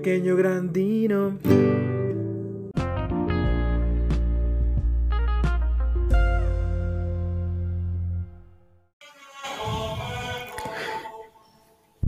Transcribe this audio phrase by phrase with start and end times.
[0.00, 1.38] pequeño grandino.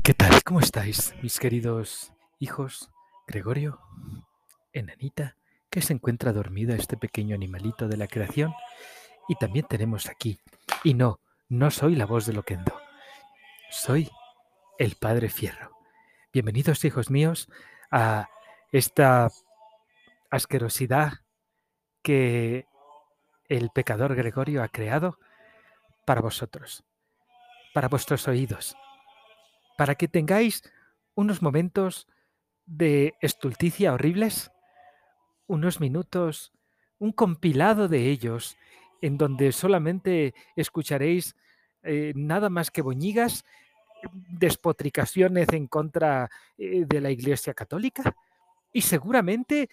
[0.03, 0.43] ¿Qué tal?
[0.43, 2.91] ¿Cómo estáis, mis queridos hijos?
[3.27, 3.79] Gregorio,
[4.73, 5.37] enanita,
[5.69, 8.55] que se encuentra dormida este pequeño animalito de la creación.
[9.29, 10.39] Y también tenemos aquí,
[10.83, 11.21] y no,
[11.51, 12.73] no soy la voz de Loquendo,
[13.71, 14.09] soy
[14.79, 15.77] el Padre Fierro.
[16.33, 17.51] Bienvenidos, hijos míos,
[17.93, 18.29] a
[18.73, 19.31] esta
[20.31, 21.13] asquerosidad
[22.03, 22.67] que
[23.49, 25.19] el pecador Gregorio ha creado
[26.07, 26.85] para vosotros,
[27.75, 28.75] para vuestros oídos,
[29.77, 30.63] para que tengáis
[31.15, 32.09] unos momentos
[32.65, 34.51] de estulticia horribles,
[35.47, 36.53] unos minutos,
[36.99, 38.57] un compilado de ellos,
[39.03, 41.37] en donde solamente escucharéis
[41.83, 43.45] eh, nada más que boñigas,
[44.13, 48.15] despotricaciones en contra eh, de la Iglesia Católica
[48.73, 49.69] y seguramente eh,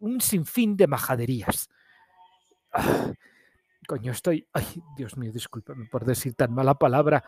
[0.00, 1.68] un sinfín de majaderías.
[2.72, 3.12] Ah,
[3.86, 4.46] coño, estoy...
[4.52, 4.64] Ay,
[4.96, 7.24] Dios mío, discúlpame por decir tan mala palabra.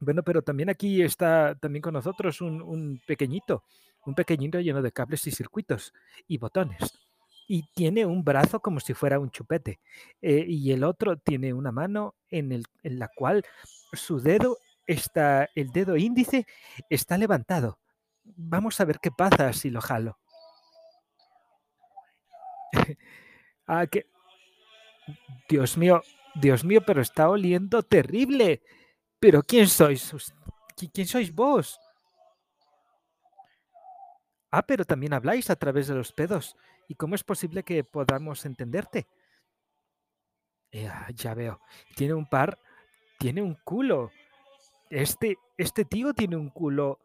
[0.00, 3.64] Bueno, pero también aquí está también con nosotros un, pequeñito,
[4.06, 5.92] un pequeñito lleno de cables y circuitos
[6.26, 6.98] y botones.
[7.48, 9.80] Y tiene un brazo como si fuera un chupete.
[10.20, 13.44] eh, y el otro tiene una mano en, el, en la cual
[13.92, 16.46] su dedo está, el dedo índice
[16.90, 17.78] está levantado.
[18.24, 20.18] Vamos a ver qué pasa si lo jalo.
[23.66, 24.06] ah, que...
[25.48, 26.02] Dios mío,
[26.34, 28.62] Dios mío, pero está oliendo terrible.
[29.20, 30.12] Pero ¿quién sois?
[30.92, 31.80] ¿Quién sois vos?
[34.50, 36.56] Ah, pero también habláis a través de los pedos.
[36.88, 39.06] ¿Y cómo es posible que podamos entenderte?
[40.70, 41.60] Eh, ya veo.
[41.96, 42.58] Tiene un par,
[43.18, 44.10] tiene un culo.
[44.90, 47.00] Este, este tío tiene un culo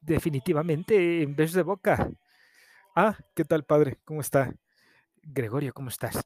[0.00, 2.10] definitivamente en vez de boca.
[2.94, 3.98] Ah, ¿qué tal, padre?
[4.04, 4.52] ¿Cómo está?
[5.22, 6.22] Gregorio, ¿cómo estás?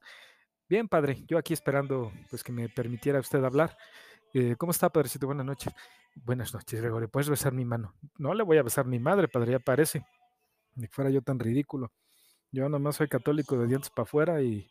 [0.67, 1.23] Bien, padre.
[1.27, 3.77] Yo aquí esperando pues que me permitiera usted hablar.
[4.33, 5.27] Eh, ¿cómo está, padrecito?
[5.27, 5.73] Buenas noches.
[6.15, 7.09] Buenas noches, Gregorio.
[7.09, 7.93] ¿Puedes besar mi mano?
[8.17, 10.05] No le voy a besar mi madre, padre, ya parece.
[10.75, 11.91] Ni fuera yo tan ridículo.
[12.51, 14.67] Yo nomás soy católico de dientes para afuera y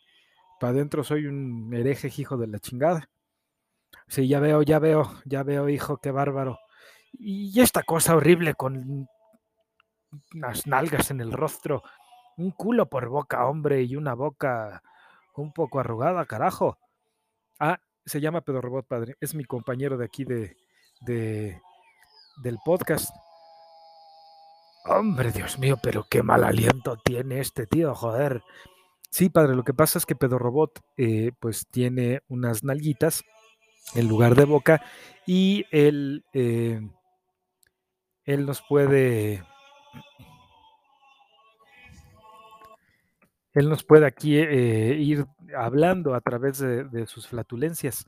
[0.59, 3.09] para adentro soy un hereje hijo de la chingada.
[4.07, 6.59] Sí, ya veo, ya veo, ya veo, hijo, qué bárbaro.
[7.13, 9.07] Y esta cosa horrible con
[10.33, 11.83] unas nalgas en el rostro,
[12.37, 14.81] un culo por boca, hombre, y una boca
[15.35, 16.77] un poco arrugada, carajo.
[17.59, 19.15] Ah, se llama Pedro Robot, padre.
[19.19, 20.55] Es mi compañero de aquí de,
[21.01, 21.59] de
[22.43, 23.09] del podcast.
[24.85, 28.43] Hombre, Dios mío, pero qué mal aliento tiene este tío, joder.
[29.09, 33.23] Sí, padre, lo que pasa es que Pedro Robot eh, pues tiene unas nalguitas
[33.93, 34.83] en lugar de boca
[35.25, 36.81] y él, eh,
[38.25, 39.43] él nos puede
[43.53, 45.25] él nos puede aquí eh, ir
[45.55, 48.05] hablando a través de, sus flatulencias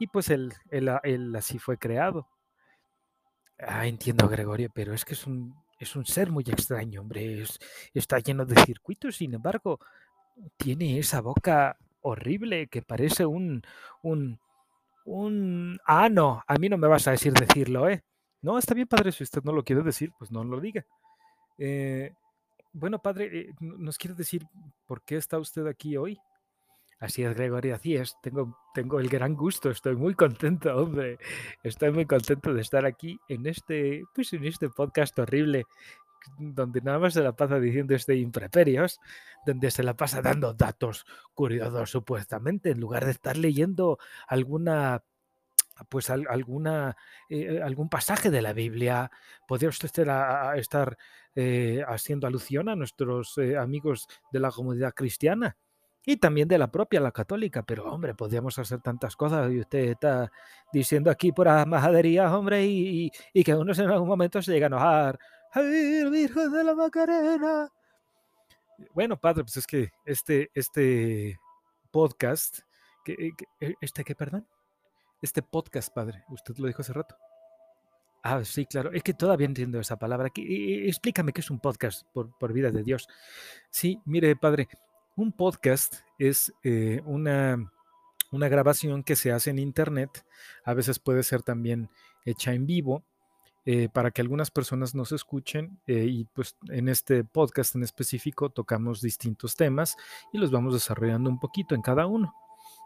[0.00, 2.26] y pues él, él así fue creado.
[3.60, 7.42] Ah, entiendo, Gregorio, pero es que es un, es un ser muy extraño, hombre.
[7.42, 7.58] es-
[7.92, 9.80] está lleno de circuitos, sin embargo,
[10.56, 13.62] tiene esa boca horrible que parece un,
[14.02, 14.40] un,
[15.08, 15.78] un...
[15.86, 18.04] Ah, no, a mí no me vas a decir decirlo, ¿eh?
[18.42, 20.84] No, está bien, padre, si usted no lo quiere decir, pues no lo diga.
[21.58, 22.12] Eh,
[22.72, 24.46] bueno, padre, eh, ¿nos quiere decir
[24.86, 26.18] por qué está usted aquí hoy?
[27.00, 28.16] Así es, Gregorio, así es.
[28.22, 31.18] Tengo, tengo el gran gusto, estoy muy contento, hombre.
[31.62, 35.64] Estoy muy contento de estar aquí en este, pues en este podcast horrible,
[36.38, 39.00] donde nada más se la pasa diciendo este impreperios,
[39.46, 45.02] donde se la pasa dando datos curiosos supuestamente, en lugar de estar leyendo alguna
[45.88, 46.96] pues al- alguna,
[47.28, 49.10] eh, algún pasaje de la Biblia,
[49.46, 50.96] podría usted estar, a- a- estar
[51.36, 55.56] eh, haciendo alusión a nuestros eh, amigos de la comunidad cristiana
[56.04, 59.90] y también de la propia, la católica, pero hombre, podríamos hacer tantas cosas y usted
[59.90, 60.32] está
[60.72, 64.66] diciendo aquí pura majadería, hombre, y, y- y que uno en algún momento se llega
[64.66, 65.18] a enojar.
[65.52, 67.70] ¡Ay, Virgen de la Macarena!
[68.94, 71.38] Bueno, padre, pues es que este, este
[71.90, 72.60] podcast,
[73.04, 74.46] que, que- ¿este qué, perdón?
[75.20, 77.16] Este podcast, padre, usted lo dijo hace rato.
[78.22, 78.92] Ah, sí, claro.
[78.92, 80.28] Es que todavía entiendo esa palabra.
[80.28, 83.08] Eh, eh, Explícame qué es un podcast, por, por vida de Dios.
[83.70, 84.68] Sí, mire, padre,
[85.16, 87.72] un podcast es eh, una,
[88.30, 90.24] una grabación que se hace en Internet.
[90.64, 91.90] A veces puede ser también
[92.24, 93.04] hecha en vivo
[93.70, 95.78] eh, para que algunas personas nos escuchen.
[95.86, 99.94] eh, y pues en este podcast en específico tocamos distintos temas
[100.32, 102.32] y los vamos desarrollando un poquito en cada uno.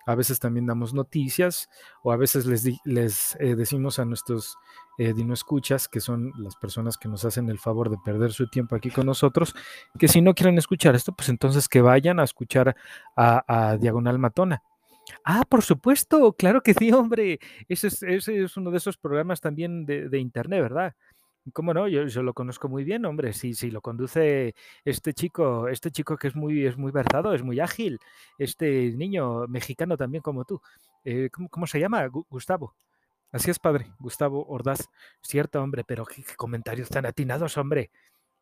[0.06, 1.70] a veces también damos noticias
[2.02, 2.46] o a veces
[2.84, 4.56] les, eh, decimos a nuestros
[4.98, 8.48] eh, dino escuchas, que son las personas que nos hacen el favor de perder su
[8.48, 9.54] tiempo aquí con nosotros,
[9.96, 12.74] que si no quieren escuchar esto, pues entonces que vayan a escuchar
[13.16, 14.64] a, Diagonal Matona.
[15.24, 17.38] Ah, por supuesto, claro que sí, hombre.
[17.68, 20.94] Ese es, ese es uno de esos programas también de, internet, ¿verdad?
[21.52, 21.88] ¿Cómo no?
[21.88, 23.32] Yo, lo conozco muy bien, hombre.
[23.32, 24.54] Sí, sí, lo conduce
[24.84, 27.98] este chico, este chico que es muy, es muy versado, es muy ágil.
[28.38, 30.60] Este niño mexicano también como tú.
[31.04, 32.06] Eh, ¿cómo, se llama?
[32.06, 32.76] Gustavo.
[33.32, 33.92] Así es, padre.
[33.98, 34.88] Gustavo Ordaz.
[35.22, 37.90] Cierto, hombre, pero qué, comentarios tan atinados, hombre.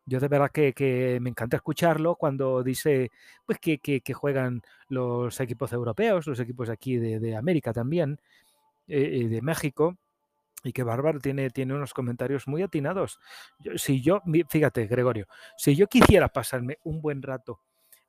[0.05, 3.11] Yo de verdad que, me encanta escucharlo cuando dice
[3.45, 8.19] pues que, que, juegan los equipos europeos, los equipos aquí de, América también,
[8.87, 9.97] eh, de México
[10.63, 13.19] y que Bárbaro tiene, tiene unos comentarios muy atinados.
[13.75, 15.27] si yo, fíjate, Gregorio,
[15.57, 17.59] si yo quisiera pasarme un buen rato,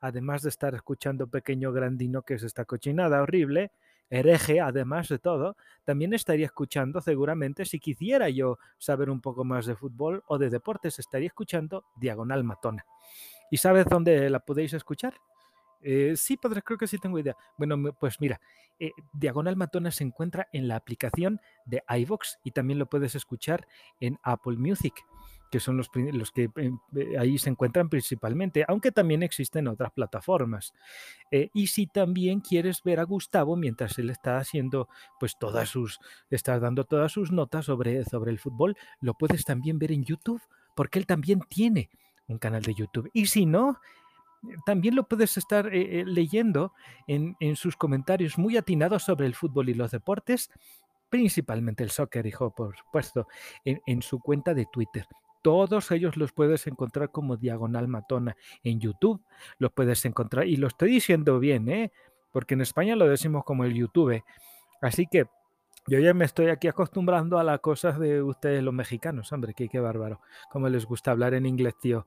[0.00, 3.70] además de estar escuchando Pequeño Grandino, que es esta cochinada horrible,
[4.10, 9.66] hereje, además de todo, también estaría escuchando seguramente, si quisiera yo saber un poco más
[9.66, 12.84] de fútbol o de deportes, estaría escuchando Diagonal Matona.
[13.50, 15.14] ¿Y sabes dónde la podéis escuchar?
[15.82, 17.36] Eh, sí, padre, creo que sí tengo idea.
[17.58, 18.40] Bueno, pues mira,
[18.78, 23.66] eh, Diagonal Matona se encuentra en la aplicación de iVox y también lo puedes escuchar
[24.00, 24.94] en Apple Music,
[25.52, 25.88] que son los,
[26.32, 30.72] que eh, ahí se encuentran principalmente, aunque también existen otras plataformas.
[31.30, 34.88] y si también quieres ver a Gustavo mientras él está haciendo,
[35.20, 36.00] pues todas sus,
[36.30, 40.42] está dando todas sus notas sobre, sobre el fútbol, lo puedes también ver en YouTube,
[40.74, 41.90] porque él también tiene
[42.26, 43.10] un canal de YouTube.
[43.12, 43.78] Y si no,
[44.64, 46.72] también lo puedes estar eh, eh, leyendo
[47.06, 50.50] en, sus comentarios muy atinados sobre el fútbol y los deportes,
[51.10, 53.28] principalmente el soccer, hijo, por supuesto,
[53.64, 55.06] en, su cuenta de Twitter.
[55.42, 59.20] Todos ellos los puedes encontrar como Diagonal Matona en YouTube.
[59.58, 61.92] Los puedes encontrar, y lo estoy diciendo bien, ¿eh?
[62.32, 64.22] porque en España lo decimos como el YouTube.
[64.80, 65.26] Así que
[65.86, 69.68] yo ya me estoy aquí acostumbrando a las cosas de ustedes los mexicanos, hombre, qué,
[69.68, 70.20] qué bárbaro.
[70.50, 72.06] Cómo les gusta hablar en inglés, tío.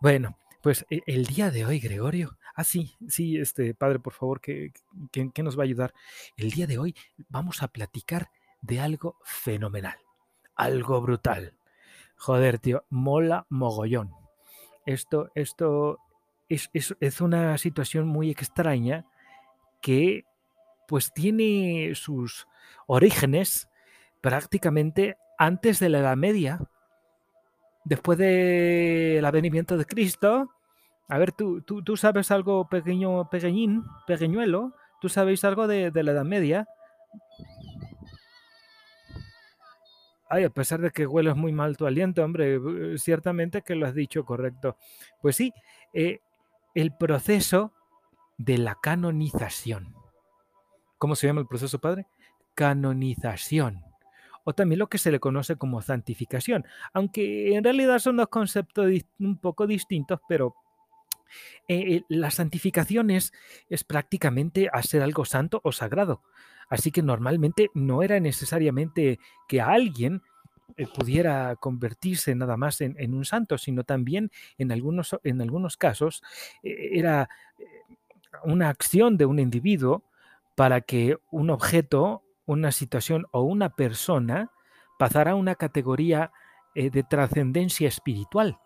[0.00, 2.38] Bueno, pues e, el día de hoy, Gregorio.
[2.54, 4.72] Ah, sí, sí, este padre, por favor, ¿qué,
[5.42, 5.94] nos va a ayudar?
[6.36, 6.94] El día de hoy
[7.28, 8.30] vamos a platicar
[8.62, 9.96] de algo fenomenal,
[10.54, 11.54] algo brutal.
[12.16, 14.12] Joder, tío, mola mogollón.
[14.84, 15.98] Esto, esto
[16.48, 19.06] es, es una situación muy extraña
[19.80, 20.24] que
[20.88, 22.46] pues tiene sus
[22.86, 23.68] orígenes
[24.20, 26.60] prácticamente antes de la Edad Media,
[27.84, 30.50] después del avenimiento de Cristo,
[31.08, 34.72] a ver, ¿tú, tú, sabes algo pequeño, pequeñín, pequeñuelo?
[35.00, 36.66] ¿Tú sabéis algo de, la Edad Media?
[40.28, 43.86] Ay, a pesar de que hueles muy mal tu aliento, hombre, eh, ciertamente que lo
[43.86, 44.76] has dicho correcto.
[45.20, 45.52] Pues sí,
[45.92, 46.20] eh,
[46.74, 47.72] el proceso
[48.38, 49.94] de la canonización.
[50.98, 52.06] ¿Cómo se llama el proceso, padre?
[52.54, 53.84] Canonización.
[54.44, 58.90] O también lo que se le conoce como santificación, aunque en realidad son dos conceptos
[59.18, 60.54] un poco distintos, pero
[61.68, 63.32] eh, la santificación es,
[63.86, 66.22] prácticamente hacer algo santo o sagrado.
[66.68, 69.18] Así que normalmente no era necesariamente
[69.48, 70.22] que alguien
[70.76, 76.22] eh, pudiera convertirse nada más en, un santo, sino también en algunos, en algunos casos
[76.62, 77.28] eh, era
[78.44, 80.02] una acción de un individuo
[80.54, 84.50] para que un objeto, una situación o una persona
[84.98, 86.32] pasara a una categoría
[86.74, 88.58] de trascendencia espiritual.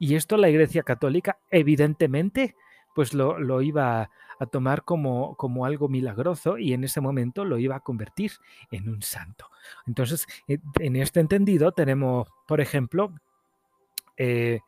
[0.00, 2.56] Y esto la Iglesia Católica, evidentemente,
[2.94, 7.76] pues lo, iba a tomar como, como, algo milagroso y en ese momento lo iba
[7.76, 8.32] a convertir
[8.70, 9.50] en un santo.
[9.86, 13.12] Entonces, eh, en este entendido tenemos, por ejemplo,
[14.16, 14.60] eh,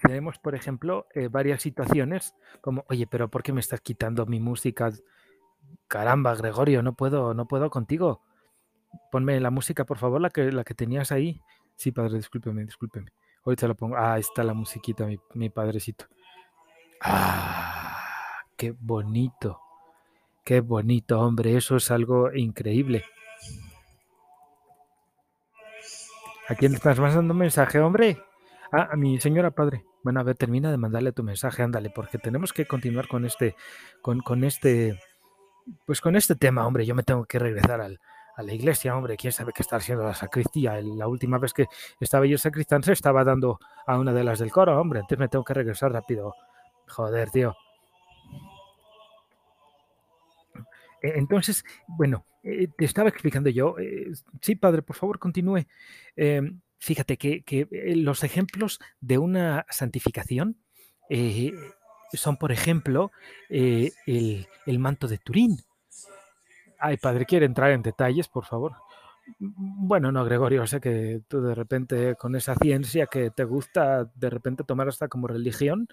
[0.00, 4.40] tenemos, por ejemplo, eh, varias situaciones como, oye, pero ¿por qué me estás quitando mi
[4.40, 4.90] música?
[5.88, 8.22] Caramba, Gregorio, no puedo, no puedo contigo.
[9.12, 11.42] Ponme la música, por favor, la que, la que tenías ahí.
[11.76, 13.12] Sí, padre, discúlpeme, discúlpeme.
[13.48, 13.96] Ahorita lo pongo.
[13.96, 16.04] Ah, está la musiquita, mi, mi padrecito.
[17.00, 19.58] Ah, qué bonito.
[20.44, 21.56] Qué bonito, hombre.
[21.56, 23.06] Eso es algo increíble.
[26.46, 28.22] ¿A quién estás mandando un mensaje, hombre?
[28.70, 29.82] Ah, a mi señora padre.
[30.02, 33.56] Bueno, a ver, termina de mandarle tu mensaje, ándale, porque tenemos que continuar con este,
[34.02, 35.00] con, con este,
[35.86, 36.84] pues con este tema, hombre.
[36.84, 37.98] Yo me tengo que regresar al,
[38.38, 40.80] a la iglesia, hombre, quién sabe qué está haciendo la sacristía.
[40.80, 41.66] La última vez que
[41.98, 45.28] estaba yo sacristán se estaba dando a una de las del coro, hombre, entonces me
[45.28, 46.34] tengo que regresar rápido.
[46.86, 47.56] Joder, tío.
[51.02, 53.76] E, entonces, bueno, eh, te estaba explicando yo.
[53.76, 55.66] Eh, sí, padre, por favor, continúe.
[56.14, 60.58] Em, fíjate que, eh, los ejemplos de una santificación
[62.12, 63.10] son, por ejemplo,
[63.48, 65.58] el, el manto de Turín.
[66.78, 68.72] Ay, padre, ¿quiere entrar en detalles, por favor?
[69.38, 74.30] Bueno, no, Gregorio, sé que tú de repente con esa ciencia que te gusta de
[74.30, 75.88] repente tomar hasta como religión,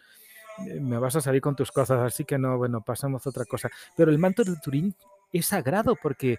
[0.65, 3.46] eh, me vas a salir con tus cosas, así que no, bueno, pasamos a otra
[3.46, 3.70] cosa.
[3.98, 4.96] Pero el manto de Turín
[5.34, 6.34] es sagrado porque,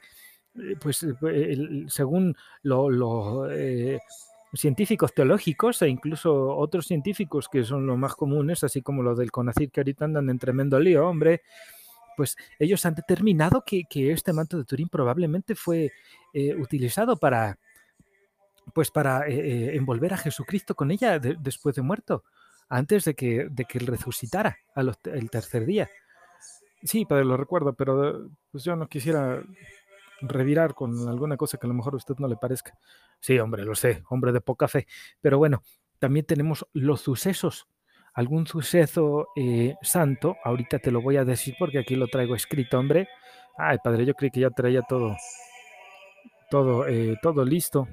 [0.54, 4.00] eh, pues, eh, según lo, lo, eh,
[4.54, 9.30] científicos teológicos e incluso otros científicos que son los más comunes, así como los del
[9.30, 11.42] CONACYT que ahorita andan en tremendo lío, hombre,
[12.16, 15.92] pues ellos han determinado que, que este manto de Turín probablemente fue
[16.32, 17.58] eh, utilizado para,
[18.74, 22.24] pues para eh, eh, envolver a Jesucristo con ella de- después de muerto,
[22.68, 25.88] antes de que, de que resucitara a los- el tercer día.
[26.82, 29.42] Sí, padre, lo recuerdo, pero pues yo no quisiera
[30.20, 32.76] revirar con alguna cosa que a lo mejor a usted no le parezca.
[33.20, 34.86] Sí, hombre, lo sé, hombre de poca fe.
[35.20, 35.62] Pero bueno,
[35.98, 37.66] también tenemos los sucesos.
[38.16, 42.78] Algún suceso eh, santo, ahorita te lo voy a decir porque aquí lo traigo escrito,
[42.78, 43.08] hombre.
[43.58, 45.14] Ay, padre, yo creí que ya traía todo,
[46.50, 47.86] todo, eh, todo listo.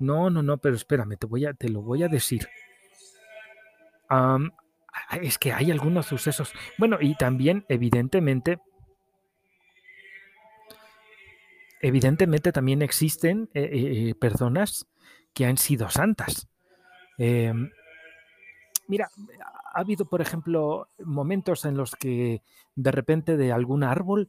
[0.00, 2.46] No, no, no, pero espérame, te voy a, te lo voy a decir.
[4.10, 4.38] Ah,
[5.22, 6.52] es que hay algunos sucesos.
[6.76, 8.58] Bueno, y también, evidentemente,
[11.80, 14.86] evidentemente también existen eh, eh, personas
[15.32, 16.48] que han sido santas.
[18.88, 19.10] Mira,
[19.74, 22.42] ha habido, por ejemplo, momentos en los que
[22.74, 24.28] de repente de algún árbol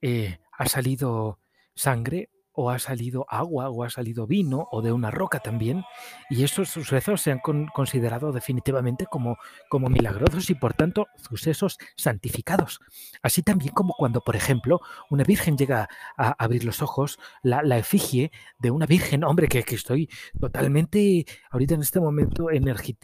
[0.00, 1.38] eh, ha salido
[1.74, 5.84] sangre o ha salido agua o ha salido vino o de una roca también
[6.28, 9.36] y esos sucesos se han con- considerado definitivamente como,
[9.68, 12.80] como milagrosos y por tanto sucesos santificados.
[13.22, 17.78] Así también como cuando, por ejemplo, una virgen llega a abrir los ojos, la, la
[17.78, 20.08] efigie de una virgen, hombre, que, estoy
[20.40, 22.96] totalmente ahorita en este momento energe-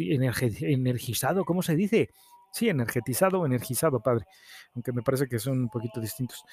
[0.62, 2.11] energizado, ¿cómo se dice?
[2.50, 4.26] Sí, energetizado o energizado, padre,
[4.75, 6.44] aunque me parece que son un poquito distintos.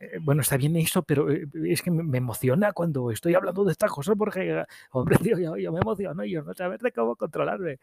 [0.00, 3.72] Eh, bueno, está bien eso, pero eh, es que me emociona cuando estoy hablando de
[3.72, 7.16] estas cosas porque, hombre, tío, yo, yo me emociono y yo no saber de cómo
[7.16, 7.78] controlarme.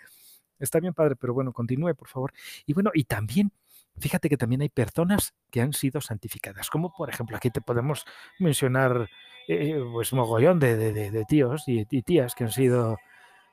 [0.60, 2.34] Está bien, padre, pero bueno, continúe, por favor.
[2.66, 3.52] Y bueno, y también,
[4.00, 8.06] fíjate que también hay personas que han sido santificadas, como por ejemplo aquí te podemos
[8.40, 9.10] mencionar,
[9.48, 12.98] eh, pues mogollón de, de- de- de tíos y, y tías que han sido...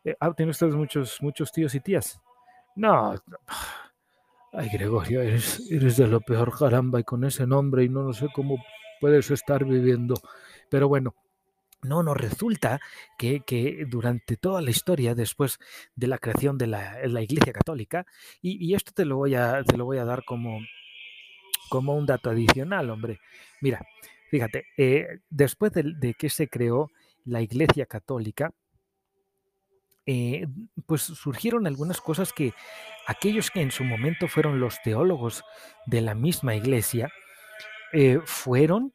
[0.04, 2.21] eh, ah, ¿tienen ustedes muchos, muchos tíos y tías?
[2.76, 3.14] No,
[4.56, 8.28] Ay, Gregorio, eres, eres de lo peor, caramba, y con ese nombre, y no, sé
[8.32, 8.64] cómo
[9.00, 10.14] puedes estar viviendo.
[10.70, 11.16] Pero bueno,
[11.82, 12.80] no nos resulta
[13.18, 15.58] que, que durante toda la historia, después
[15.96, 18.06] de la creación de la, la Iglesia Católica,
[18.40, 20.61] y, y esto te lo voy a, te lo voy a dar como,
[21.68, 23.18] como un dato adicional, hombre.
[23.61, 23.84] Mira,
[24.30, 26.92] fíjate, eh, después de, de que se creó
[27.25, 28.52] la Iglesia Católica,
[30.06, 30.46] eh,
[30.87, 32.52] pues surgieron algunas cosas que
[33.06, 35.44] aquellos que en su momento fueron los teólogos
[35.87, 37.11] de la misma iglesia,
[37.92, 38.92] eh, fueron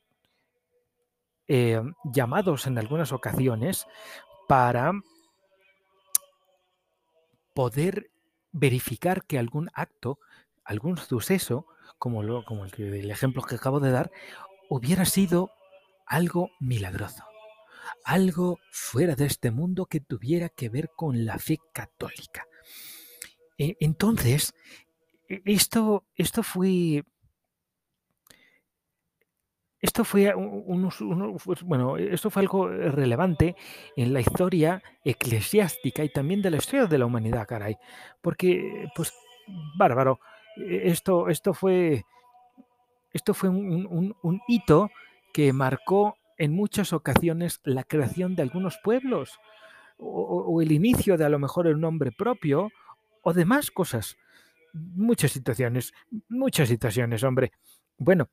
[1.47, 3.87] eh, llamados en algunas ocasiones
[4.47, 4.91] para
[7.53, 8.11] poder
[8.51, 10.19] verificar que algún acto,
[10.63, 11.65] algún suceso,
[11.97, 14.11] como, lo, como el, ejemplo que acabo de dar,
[14.69, 15.51] hubiera sido
[16.05, 17.23] algo milagroso,
[18.03, 22.45] algo fuera de este mundo que tuviera que ver con la fe católica.
[23.57, 24.53] Eh, entonces,
[25.29, 27.03] e- esto, esto fue
[29.81, 30.33] Esto fue
[31.45, 33.55] pues, bueno, esto fue algo relevante
[33.95, 37.77] en la historia eclesiástica y también de la historia de la humanidad, caray.
[38.21, 39.13] Porque, pues,
[39.77, 40.19] bárbaro.
[40.57, 42.03] Esto, esto fue,
[43.13, 44.89] esto fue un hito
[45.33, 49.37] que marcó en muchas ocasiones la creación de algunos pueblos
[49.97, 52.71] o, el inicio de a lo mejor el nombre propio
[53.21, 54.17] o demás cosas.
[54.73, 55.93] Muchas situaciones,
[56.29, 57.51] muchas situaciones, hombre.
[57.97, 58.29] Bueno,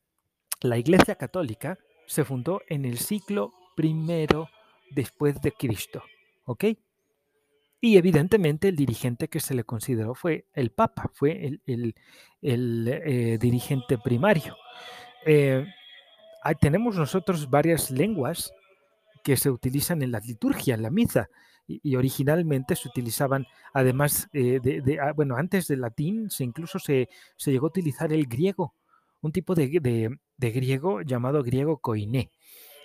[0.61, 4.49] la Iglesia Católica se fundó en el siglo primero
[4.93, 6.03] después de Cristo,
[6.45, 6.65] ¿ok?
[7.81, 13.39] Y evidentemente el dirigente que se le consideró fue el Papa, fue el, el- eh,
[13.41, 14.57] dirigente primario.
[15.25, 15.67] Eh,
[16.55, 18.53] tenemos nosotros varias lenguas
[19.25, 21.29] que se utilizan en la liturgia, en la misa,
[21.67, 27.09] y, originalmente se utilizaban, además eh, de, ah, bueno, antes del latín se incluso se,
[27.37, 28.75] se llegó a utilizar el griego,
[29.21, 29.69] un tipo de,
[30.37, 32.31] de- griego llamado griego koiné,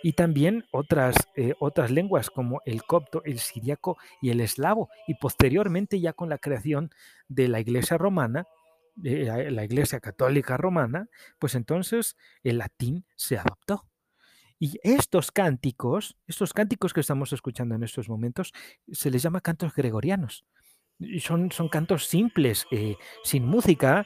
[0.02, 5.14] y también otras, eh, otras lenguas como el copto, el siriaco y el eslavo, y
[5.14, 6.90] posteriormente ya con la creación
[7.28, 8.48] de la iglesia romana,
[8.96, 11.08] la iglesia católica romana,
[11.40, 13.86] pues entonces el latín se adoptó.
[14.64, 18.54] Y estos cánticos, estos cánticos que estamos escuchando en estos momentos,
[18.92, 20.46] se les llama cantos gregorianos.
[21.20, 24.06] Son, son cantos simples, eh, sin música,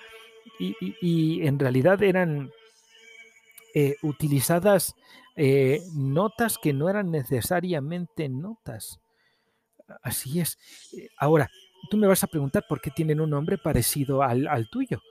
[0.58, 2.52] y, en realidad eran
[3.74, 4.96] eh, utilizadas
[5.36, 9.02] eh, notas que no eran necesariamente notas.
[10.02, 10.58] Así es.
[11.18, 11.50] Ahora,
[11.90, 15.02] tú me vas a preguntar por qué tienen un nombre parecido al, tuyo.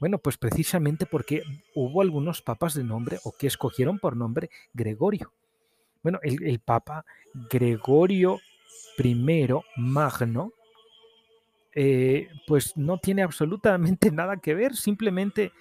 [0.00, 1.42] Bueno, pues precisamente porque
[1.74, 5.32] hubo algunos papas de nombre o que escogieron por nombre Gregorio.
[6.02, 7.04] Bueno, el, papa
[7.50, 8.40] Gregorio
[8.98, 10.52] I Magno,
[11.74, 15.52] eh, pues no tiene absolutamente nada que ver, simplemente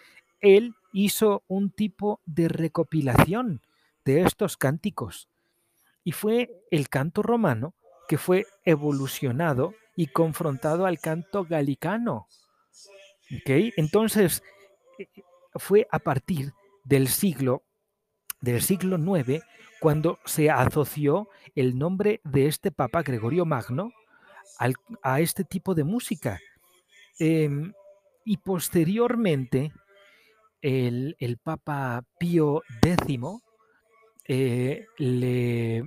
[0.42, 3.62] él hizo un tipo de recopilación
[4.06, 5.30] de estos cánticos
[6.04, 7.74] y fue el canto romano
[8.08, 12.28] que fue evolucionado y confrontado al canto galicano.
[13.46, 14.44] Entonces,
[15.00, 15.08] eh,
[15.56, 17.64] fue a partir del siglo,
[18.42, 19.44] del siglo IX
[19.80, 23.92] cuando se asoció el nombre de este Papa Gregorio Magno
[25.02, 26.40] a este tipo de música.
[27.20, 27.74] Em,
[28.26, 29.74] y posteriormente,
[30.62, 33.20] el, Papa Pío X
[34.26, 35.84] eh, le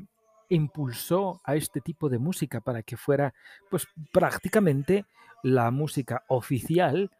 [0.48, 3.34] impulsó a este tipo de música para que fuera
[3.70, 5.04] pues prácticamente
[5.42, 7.10] la música oficial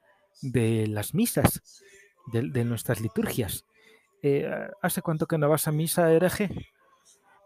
[0.42, 1.82] de las misas,
[2.32, 3.64] de, nuestras liturgias.
[4.22, 4.48] Eh,
[4.82, 6.50] ¿Hace cuánto que no vas a misa, hereje?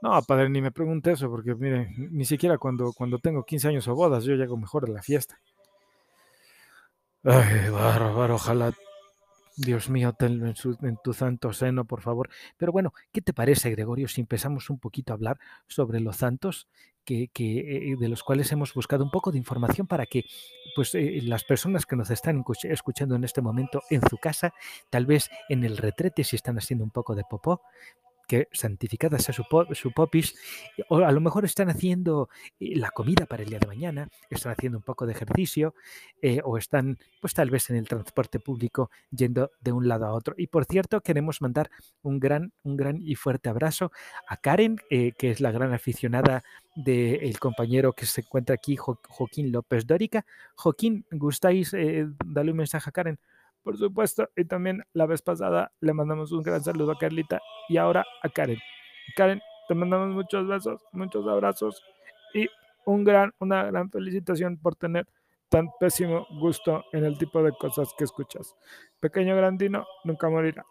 [0.03, 3.89] No, padre, ni me pregunte eso, porque mire, ni siquiera cuando, cuando tengo 15 años
[3.89, 5.39] o bodas yo llego mejor a la fiesta.
[7.23, 8.73] Ay, bárbaro, ojalá
[9.61, 12.31] Dios mío, tenlo en, tu santo seno, por favor.
[12.57, 16.67] Pero bueno, ¿qué te parece, Gregorio, si empezamos un poquito a hablar sobre los santos
[17.05, 20.25] que, eh, de los cuales hemos buscado un poco de información para que
[20.75, 24.55] pues, eh, las personas que nos están escuchando en este momento en su casa,
[24.88, 27.61] tal vez en el retrete si están haciendo un poco de popó,
[28.31, 29.43] que santificada sea su,
[29.93, 30.37] popis,
[30.89, 32.29] o a lo mejor están haciendo
[32.61, 35.75] eh, la comida para el día de mañana, están haciendo un poco de ejercicio,
[36.23, 40.13] eh, o están, pues tal vez en el transporte público yendo de un lado a
[40.13, 40.37] otro.
[40.39, 43.91] Y por cierto, queremos mandar un gran, un gran y fuerte abrazo
[44.28, 46.45] a Karen, eh, que es la gran aficionada
[46.76, 50.25] del compañero que se encuentra aquí, Joaquín López Dórica.
[50.54, 53.19] Joaquín, ¿gustáis darle un mensaje a Karen?
[53.63, 54.29] Por supuesto.
[54.37, 58.29] Y también la vez pasada le mandamos un gran saludo a Carlita y ahora a
[58.29, 58.59] Karen.
[59.17, 61.83] Karen, te mandamos muchos besos, muchos abrazos
[62.35, 62.47] y
[62.87, 65.07] un gran, una gran felicitación por tener
[65.49, 68.57] tan pésimo gusto en el tipo de cosas que escuchas.
[69.01, 70.65] Pequeño grandino nunca morirá.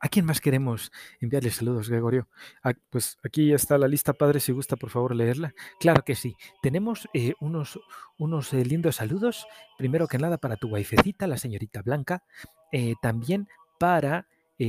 [0.00, 2.28] ¿A quién más queremos enviarle saludos, Gregorio?
[2.62, 5.54] Ah, pues aquí está la lista, padre, si gusta, por favor, leerla.
[5.80, 6.36] Claro que sí.
[6.62, 7.80] Tenemos eh, unos,
[8.18, 9.46] unos eh, lindos saludos,
[9.78, 12.22] primero que nada para tu waifecita, la señorita Blanca,
[12.72, 14.28] eh, también para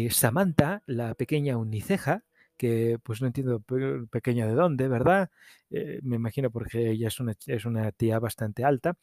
[0.09, 2.23] Samantha, la pequeña uniceja,
[2.57, 3.61] que pues no entiendo
[4.09, 5.29] pequeña de dónde, ¿verdad?
[5.69, 8.97] me imagino porque ella es una, es una tía bastante alta.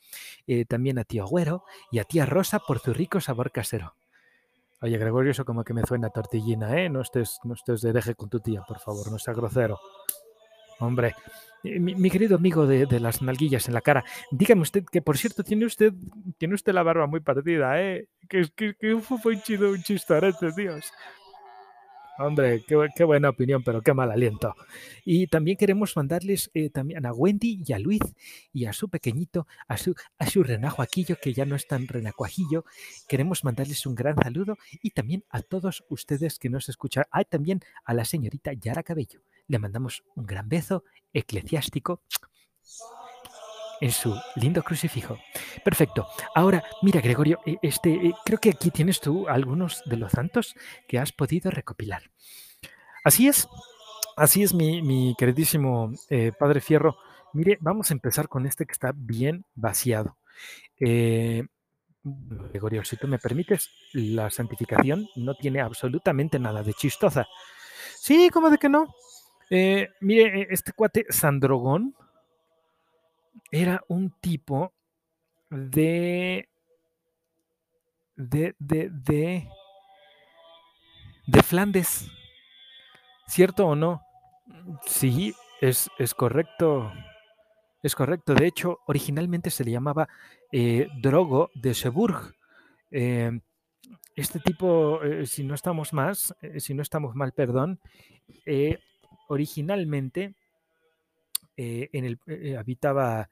[0.68, 3.94] también a tío Agüero y a tía Rosa por su rico sabor casero.
[4.82, 6.88] Oye, Gregorio, eso como que me suena tortillina, ¿eh?
[6.88, 9.78] No estés, no estés de hereje con tu tía, por favor, no sea grosero.
[10.80, 11.14] Hombre,
[11.62, 15.66] mi, querido amigo de, las nalguillas en la cara, dígame usted que, por cierto, tiene
[15.66, 15.92] usted,
[16.36, 18.08] tiene usted la barba muy partida, ¿eh?
[18.28, 20.92] Que, que, que fue un chido, un chistorete, Dios.
[22.18, 24.54] Hombre, qué, buena opinión, pero qué mal aliento.
[25.04, 28.02] Y también queremos mandarles eh, también a Wendy y a Luis
[28.52, 32.64] y a su pequeñito, a su, a su renajuaquillo, que ya no es tan renacuajillo.
[33.08, 37.04] Queremos mandarles un gran saludo y también a todos ustedes que nos escuchan.
[37.10, 39.22] Ah, también a la señorita Yara Cabello.
[39.48, 42.02] Le mandamos un gran beso eclesiástico
[43.82, 45.18] en su lindo crucifijo.
[45.64, 46.06] Perfecto.
[46.36, 50.54] Ahora, mira, Gregorio, e, este, eh, creo que aquí tienes tú algunos de los santos
[50.86, 52.04] que has podido recopilar.
[53.02, 53.48] Así es,
[54.16, 56.96] así es, mi, queridísimo eh, Padre Fierro.
[57.32, 60.16] Mire, vamos a empezar con este que está bien vaciado.
[60.78, 61.44] Eh,
[62.04, 67.26] Gregorio, si tú me permites, la santificación no tiene absolutamente nada de chistosa.
[67.96, 68.94] Sí, ¿cómo de que no?
[70.00, 71.94] mire, este cuate Sandrogón,
[73.52, 74.72] era un tipo
[75.50, 76.48] de,
[78.16, 79.48] de, de, de,
[81.26, 82.10] de Flandes.
[83.26, 84.02] ¿Cierto o no?
[84.86, 86.90] Sí, es, es, correcto.
[87.82, 88.34] Es correcto.
[88.34, 90.08] De hecho, originalmente se le llamaba
[90.50, 92.34] eh, Drogo de Seburg.
[92.90, 93.38] Eh,
[94.16, 97.80] este tipo, eh, si no estamos más, si no estamos mal, perdón,
[99.28, 100.34] originalmente
[101.56, 103.28] en el, habitaba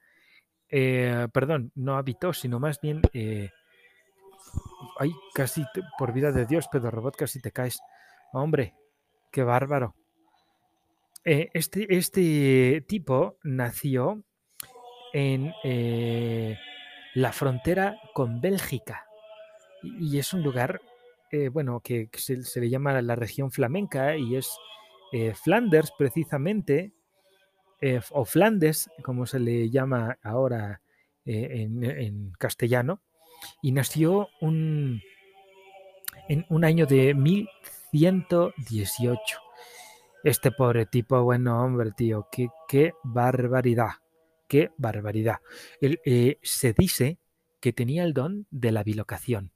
[0.71, 3.49] eh, perdón, no habitó, sino más bien, eh,
[4.97, 5.65] ay, casi
[5.97, 7.79] por vida de Dios, Pedro Robot, casi te caes.
[8.31, 8.73] Hombre,
[9.31, 9.95] qué bárbaro.
[11.25, 14.23] Eh, este, este tipo nació
[15.13, 15.53] en
[17.13, 19.05] la frontera con Bélgica.
[19.83, 20.79] y, es un lugar,
[21.51, 24.49] bueno, que, se, le llama la región flamenca y es
[25.43, 26.93] Flanders precisamente,
[27.81, 30.81] eh, o Flandes, como se le llama ahora
[31.25, 33.01] en, en, castellano,
[33.61, 35.01] y nació un,
[36.27, 39.39] en un año de 1118.
[40.23, 42.49] Este pobre tipo, bueno, hombre, tío, qué,
[43.03, 43.93] barbaridad,
[44.47, 45.39] qué barbaridad.
[45.79, 45.99] Él,
[46.41, 47.17] se dice
[47.59, 49.51] que tenía el don de la bilocación.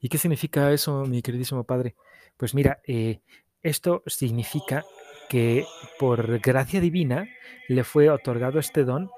[0.00, 1.94] ¿Y qué significa eso, mi queridísimo padre?
[2.36, 3.20] Pues mira, eh,
[3.62, 4.84] esto significa
[5.28, 5.66] que
[5.98, 7.26] por gracia divina
[7.68, 9.10] le fue otorgado este don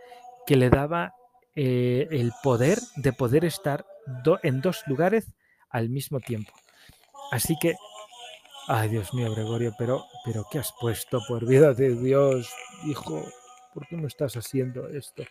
[0.46, 1.14] que le daba
[1.54, 3.86] eh, el poder de poder estar
[4.42, 5.32] en dos lugares
[5.68, 6.52] al mismo tiempo.
[7.30, 7.74] Así que,
[8.66, 11.20] ay Dios mío, Gregorio, pero, pero ¿qué has puesto?
[11.28, 12.52] Por vida de Dios,
[12.84, 13.24] hijo,
[13.72, 15.22] ¿por qué me estás haciendo esto?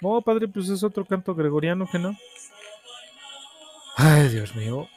[0.00, 2.16] No, padre, pues es otro canto gregoriano que no.
[3.96, 4.88] Ay, Dios mío,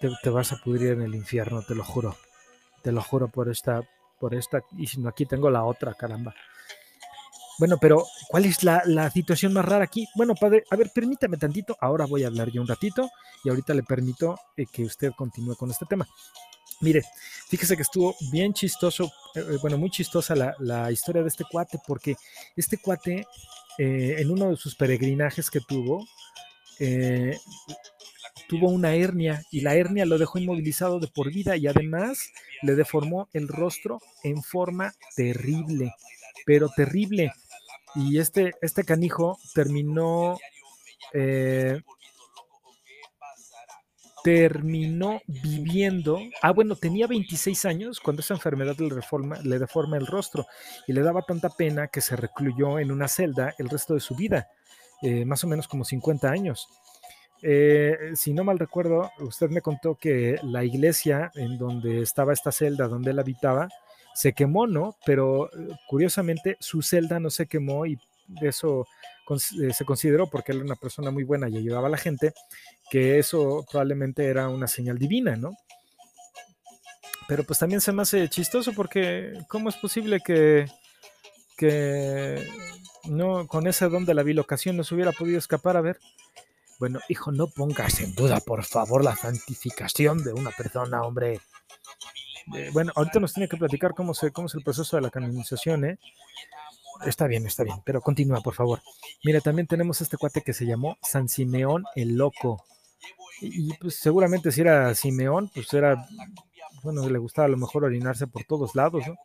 [0.00, 2.16] te, vas a pudrir en el infierno, te lo juro.
[2.82, 3.82] Te lo juro por esta,
[4.18, 6.34] por esta, y si no, aquí tengo la otra, caramba.
[7.58, 10.06] Bueno, pero ¿cuál es la, situación más rara aquí?
[10.14, 13.08] Bueno, padre, a ver, permítame tantito, ahora voy a hablar yo un ratito
[13.44, 16.06] y ahorita le permito eh, que usted continúe con este tema.
[16.82, 17.02] Mire,
[17.48, 21.78] fíjese que estuvo bien chistoso, eh, eh, bueno, muy chistosa la, historia de este cuate,
[21.86, 22.16] porque
[22.54, 23.26] este cuate,
[23.78, 26.06] en uno de sus peregrinajes que tuvo,
[28.48, 32.30] tuvo una hernia y la hernia lo dejó inmovilizado de por vida y además
[32.62, 35.94] le deformó el rostro en forma terrible,
[36.44, 37.32] pero terrible.
[37.94, 40.38] Y este, este canijo terminó,
[41.12, 41.80] eh,
[44.22, 50.06] terminó viviendo, ah bueno, tenía 26 años cuando esa enfermedad le, reforma, le deforma el
[50.06, 50.46] rostro
[50.86, 54.14] y le daba tanta pena que se recluyó en una celda el resto de su
[54.14, 54.48] vida,
[55.02, 56.68] eh, más o menos como 50 años.
[57.42, 62.52] Eh, si no mal recuerdo, usted me contó que la iglesia en donde estaba esta
[62.52, 63.68] celda, donde él habitaba,
[64.14, 64.96] se quemó, ¿no?
[65.04, 67.98] Pero eh, curiosamente su celda no se quemó y
[68.40, 68.86] eso
[69.60, 72.32] eh, se consideró, porque él era una persona muy buena y ayudaba a la gente,
[72.90, 75.52] que eso probablemente era una señal divina, ¿no?
[77.28, 80.66] Pero pues también se me hace chistoso porque ¿cómo es posible que,
[83.04, 85.76] no con ese don de la bilocación no se hubiera podido escapar?
[85.76, 85.98] A ver,
[86.78, 91.40] bueno, hijo, no pongas en duda, por favor, la santificación de una persona, hombre.
[92.54, 95.10] Eh, bueno, ahorita nos tiene que platicar cómo, se, cómo es el proceso de la
[95.10, 95.98] canonización, ¿eh?
[97.04, 98.80] Está bien, está bien, pero continúa, por favor.
[99.24, 102.64] Mira, también tenemos este cuate que se llamó San Simeón el Loco.
[103.40, 106.08] Y, pues seguramente si era Simeón, pues era,
[106.82, 109.16] bueno, le gustaba a lo mejor orinarse por todos lados, ¿no?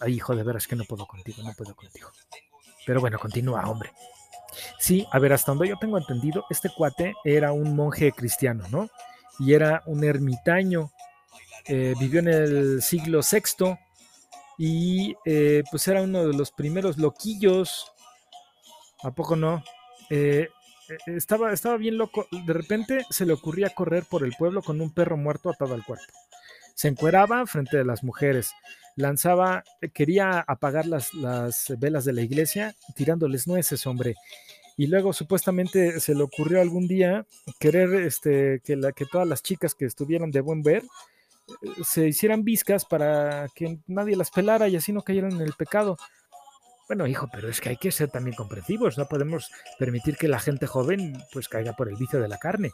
[0.00, 2.10] Ay, hijo, de veras que no puedo contigo, no puedo contigo.
[2.84, 3.92] Pero bueno, continúa, hombre.
[4.78, 8.88] Sí, a ver, hasta donde yo tengo entendido, este cuate era un monje cristiano, ¿no?
[9.38, 10.90] Y era un ermitaño
[11.66, 13.76] eh, vivió en el siglo VI
[14.58, 17.92] y eh, pues era uno de los primeros loquillos.
[19.02, 19.62] ¿A poco no?
[20.10, 20.48] Eh,
[21.06, 22.26] estaba, estaba bien loco.
[22.30, 25.84] De repente se le ocurría correr por el pueblo con un perro muerto atado al
[25.84, 26.12] cuerpo.
[26.74, 28.52] Se encueraba frente a las mujeres.
[28.96, 34.14] Lanzaba, quería apagar las, las velas de la iglesia tirándoles nueces, hombre
[34.76, 37.26] y luego supuestamente se le ocurrió algún día
[37.58, 38.76] querer este, que,
[39.10, 40.82] todas las chicas que estuvieran de buen ver
[41.84, 45.96] se hicieran viscas para que nadie las pelara y así no cayeran en el pecado.
[46.88, 50.40] Bueno, hijo, pero es que hay que ser también comprensivos, no podemos permitir que la
[50.40, 52.70] gente joven pues caiga por el vicio de la carne.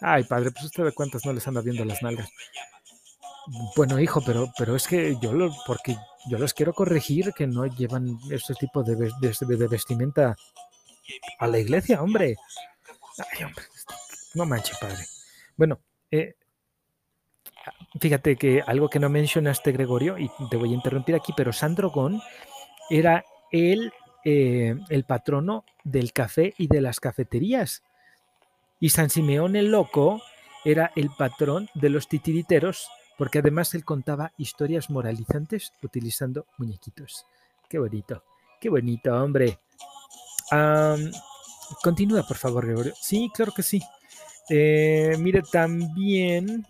[0.00, 2.28] Ay, padre, pues usted de cuántas no les anda viendo las nalgas.
[3.76, 5.96] Bueno, hijo, pero, pero es que yo lo, porque
[6.28, 8.96] yo los quiero corregir que no llevan este tipo de,
[9.68, 10.36] vestimenta
[11.38, 12.36] a la iglesia, hombre.
[13.18, 13.64] Ay, hombre,
[14.34, 15.04] no manche, padre.
[15.56, 15.78] Bueno,
[16.10, 16.34] eh,
[18.00, 21.90] Fíjate que algo que no mencionaste, Gregorio, y te voy a interrumpir aquí, pero Sandro
[21.90, 22.20] Gon
[22.90, 23.92] era el,
[24.24, 27.82] eh, el patrono del café y de las cafeterías.
[28.80, 30.20] Y San Simeón el Loco
[30.64, 37.26] era el patrón de los titiriteros, porque además él contaba historias moralizantes utilizando muñequitos.
[37.68, 38.22] Qué bonito,
[38.60, 39.58] qué bonito, hombre.
[41.82, 42.94] continúa, por favor, Gregorio.
[43.00, 43.82] Sí, claro que sí.
[44.48, 46.66] Eh, mire, también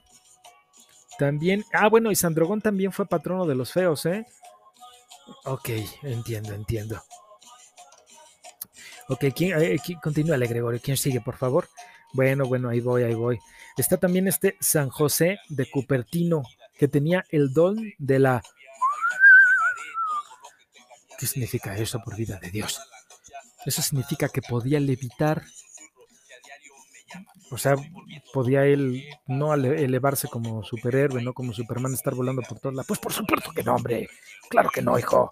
[1.19, 4.27] también, ah, bueno, y Sandrogón también fue patrono de los feos, ¿eh?
[5.45, 5.71] Ok,
[6.03, 7.03] entiendo, entiendo.
[9.09, 10.81] Ok, ¿quién, eh, continúa, Gregorio.
[10.83, 11.69] ¿Quién sigue, por favor?
[12.17, 13.39] Bueno, bueno, ahí voy, ahí voy.
[13.77, 16.45] Está también este San José de Cupertino,
[16.79, 18.43] que tenía el don de la...
[21.19, 22.81] ¿Qué significa eso por vida de Dios?
[23.67, 25.45] Eso significa que podía levitar.
[27.51, 27.77] O sea,
[28.33, 32.87] podía él no elevarse como superhéroe, no como Superman, estar volando por todos lados.
[32.89, 34.09] Pues por supuesto que no, hombre.
[34.49, 35.29] Claro que no, hijo.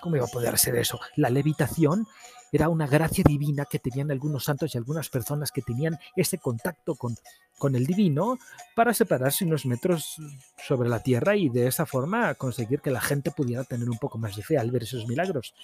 [0.00, 0.98] ¿Cómo iba a poder hacer eso?
[1.16, 2.06] La levitación
[2.52, 6.96] era una gracia divina que tenían algunos santos y algunas personas que tenían ese contacto
[6.96, 7.16] con,
[7.58, 8.38] con el divino
[8.74, 10.16] para separarse unos metros
[10.66, 14.18] sobre la tierra y de esa forma conseguir que la gente pudiera tener un poco
[14.18, 15.54] más de fe al ver esos milagros.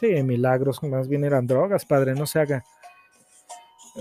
[0.00, 2.64] Sí, milagros más bien eran drogas, padre, no se haga.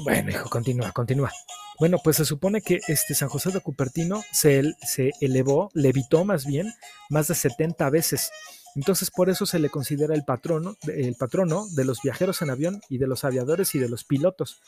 [0.04, 1.32] Bueno, hijo, continúa, continúa.
[1.80, 6.46] Bueno, pues se supone que este San José de Cupertino se, se elevó, levitó más
[6.46, 6.72] bien,
[7.10, 8.32] más de 70 veces.
[8.78, 12.80] Entonces por eso se le considera el patrono, el patrono de los viajeros en avión
[12.90, 14.62] y de los aviadores y de los pilotos.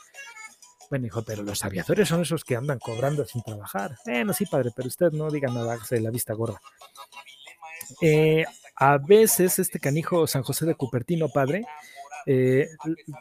[0.90, 3.96] Bueno, hijo, pero los aviadores son esos que andan cobrando sin trabajar.
[4.06, 6.60] Bueno, sí, padre, pero usted no diga nada de la vista gorda.
[8.02, 8.46] Eh,
[8.76, 11.66] a veces este canijo San José de Cupertino, padre,
[12.26, 12.68] eh,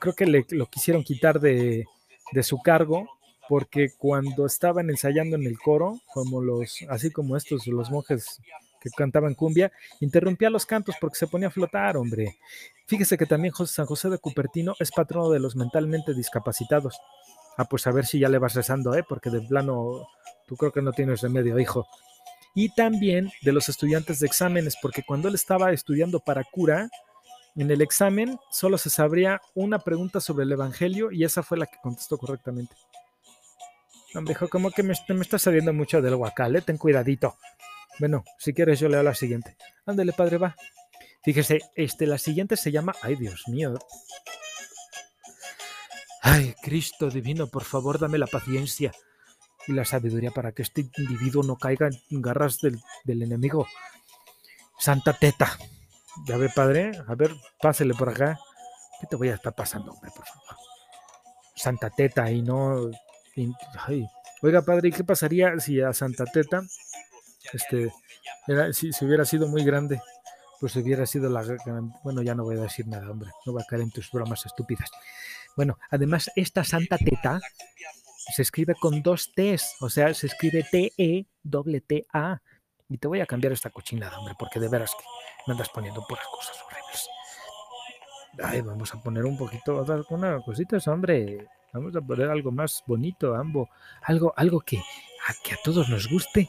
[0.00, 1.84] creo que le, lo quisieron quitar de,
[2.32, 3.06] de su cargo
[3.46, 8.40] porque cuando estaban ensayando en el coro, como los, así como estos, los monjes
[8.80, 12.38] que cantaban cumbia, interrumpía los cantos porque se ponía a flotar, hombre.
[12.86, 16.98] Fíjese que también San José de Cupertino es patrono de los mentalmente discapacitados.
[17.56, 19.04] Ah, pues a ver si ya le vas rezando, ¿eh?
[19.06, 20.06] Porque de plano
[20.46, 21.86] tú creo que no tienes remedio, hijo.
[22.54, 26.88] Y también de los estudiantes de exámenes, porque cuando él estaba estudiando para cura,
[27.56, 31.66] en el examen solo se sabría una pregunta sobre el Evangelio y esa fue la
[31.66, 32.74] que contestó correctamente.
[34.14, 36.62] Hombre, hijo, como que me, me está saliendo mucho del guacal, ¿eh?
[36.62, 37.36] Ten cuidadito.
[37.98, 39.56] Bueno, si quieres yo leo la siguiente.
[39.84, 40.56] Ándale, padre, va.
[41.24, 42.94] Fíjese, este, la siguiente se llama...
[43.02, 43.74] Ay, Dios mío.
[46.22, 48.92] Ay, Cristo divino, por favor, dame la paciencia
[49.66, 52.80] y la sabiduría para que este individuo no caiga en garras del,
[53.22, 53.66] enemigo.
[54.78, 55.58] Santa Teta.
[56.26, 56.92] Ya ve, padre.
[57.06, 58.38] A ver, pásele por acá.
[59.00, 60.56] ¿Qué te voy a estar pasando, hombre, por favor?
[61.54, 62.90] Santa Teta y no...
[63.86, 64.06] Ay.
[64.40, 66.62] Oiga, padre, ¿y qué pasaría si a Santa Teta
[67.52, 67.92] este,
[68.72, 70.00] si, hubiera sido muy grande,
[70.60, 71.44] pues hubiera sido la...
[72.02, 74.44] Bueno, ya no voy a decir nada, hombre, no voy a caer en tus bromas
[74.46, 74.90] estúpidas.
[75.56, 77.40] Bueno, además, esta santa teta
[78.34, 82.42] se escribe con dos T's, o sea, se escribe T-E-T-A.
[82.90, 85.04] Y te voy a cambiar esta cochinada, hombre, porque de veras que
[85.46, 87.08] me andas poniendo puras cosas horribles.
[88.42, 91.48] Ay, vamos a poner un poquito, una cositas, hombre.
[91.72, 93.68] Vamos a poner algo más bonito, ambos.
[94.02, 96.48] Algo, algo que, a, que a todos nos guste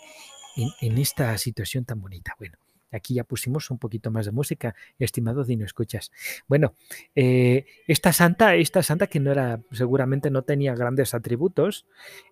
[0.56, 2.36] en, esta situación tan bonita.
[2.38, 2.58] Bueno,
[2.92, 6.12] aquí ya pusimos un poquito más de música, estimado Dino Escuchas.
[6.48, 6.74] Bueno,
[7.16, 11.86] eh, esta santa, esta santa que no era, seguramente no tenía grandes atributos,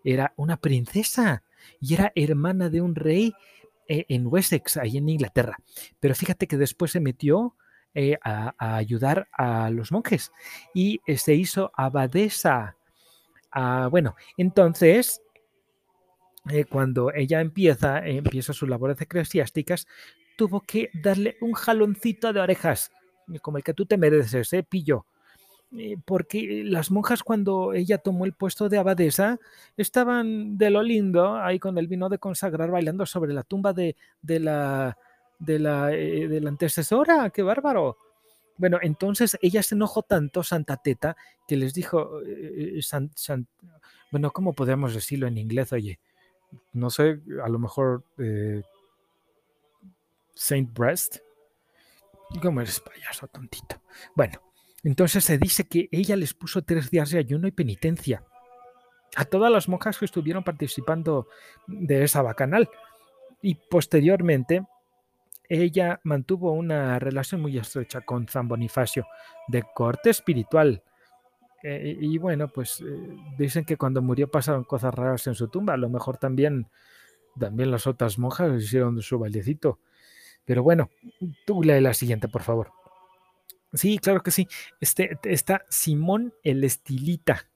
[0.03, 1.43] era una princesa
[1.79, 3.33] y era hermana de un rey
[3.87, 5.57] eh, en Wessex, ahí en Inglaterra.
[5.99, 7.55] Pero fíjate que después se metió
[7.93, 10.31] eh, a, ayudar a los monjes
[10.73, 12.75] y se hizo abadesa.
[13.51, 15.21] Ah, bueno, entonces
[16.49, 19.87] eh, cuando ella empieza, empieza sus labores eclesiásticas,
[20.37, 22.91] tuvo que darle un jaloncito de orejas,
[23.41, 25.05] como el que tú te mereces, ¿eh, pillo?
[25.77, 29.37] Eh, porque las monjas cuando ella tomó el puesto de abadesa
[29.75, 33.97] estaban de lo lindo ahí con el vino de consagrar bailando sobre la tumba de,
[34.21, 34.97] de la
[35.39, 37.97] de la, eh, de la antecesora, qué bárbaro.
[38.55, 41.15] Bueno, entonces ella se enojó tanto, Santa Teta,
[41.47, 42.21] que les dijo,
[44.09, 45.73] bueno, ¿cómo podemos decirlo en inglés?
[45.73, 45.99] Oye,
[46.73, 48.61] no sé, a lo mejor eh,
[50.33, 51.17] Saint Breast.
[52.41, 53.81] ¿Cómo eres payaso, tontito?
[54.15, 54.41] Bueno,
[54.83, 58.23] entonces se dice que ella les puso tres días de ayuno y penitencia
[59.15, 61.27] a todas las monjas que estuvieron participando
[61.65, 62.69] de esa bacanal.
[63.41, 64.65] Y posteriormente,
[65.49, 69.07] ella mantuvo una relación muy estrecha con San Bonifacio,
[69.47, 70.83] de corte espiritual,
[71.63, 75.73] eh, y bueno, pues eh, dicen que cuando murió pasaron cosas raras en su tumba.
[75.73, 76.67] A lo mejor también,
[77.39, 79.79] también las otras monjas hicieron su bailecito.
[80.45, 80.89] Pero bueno,
[81.45, 82.71] tú lee la siguiente, por favor.
[83.73, 84.47] Sí, claro que sí.
[84.79, 87.47] Este, está Simón el Estilita.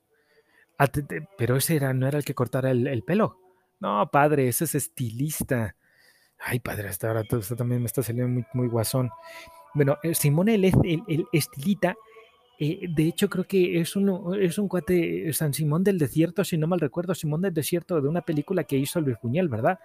[0.78, 0.90] Ah,
[1.38, 3.38] pero ese era, no era el que cortara el, pelo.
[3.80, 5.76] No, padre, ese es estilista.
[6.40, 9.12] Ay, padre, hasta ahora todo también me está saliendo muy, muy guasón.
[9.76, 11.96] Bueno, eh, Simón el, el Estilita
[12.64, 16.60] eh, de hecho, creo que es un, es un cuate San Simón del Desierto, si
[16.60, 19.80] no mal recuerdo, Simón del Desierto de una película que hizo Luis Buñuel, ¿verdad?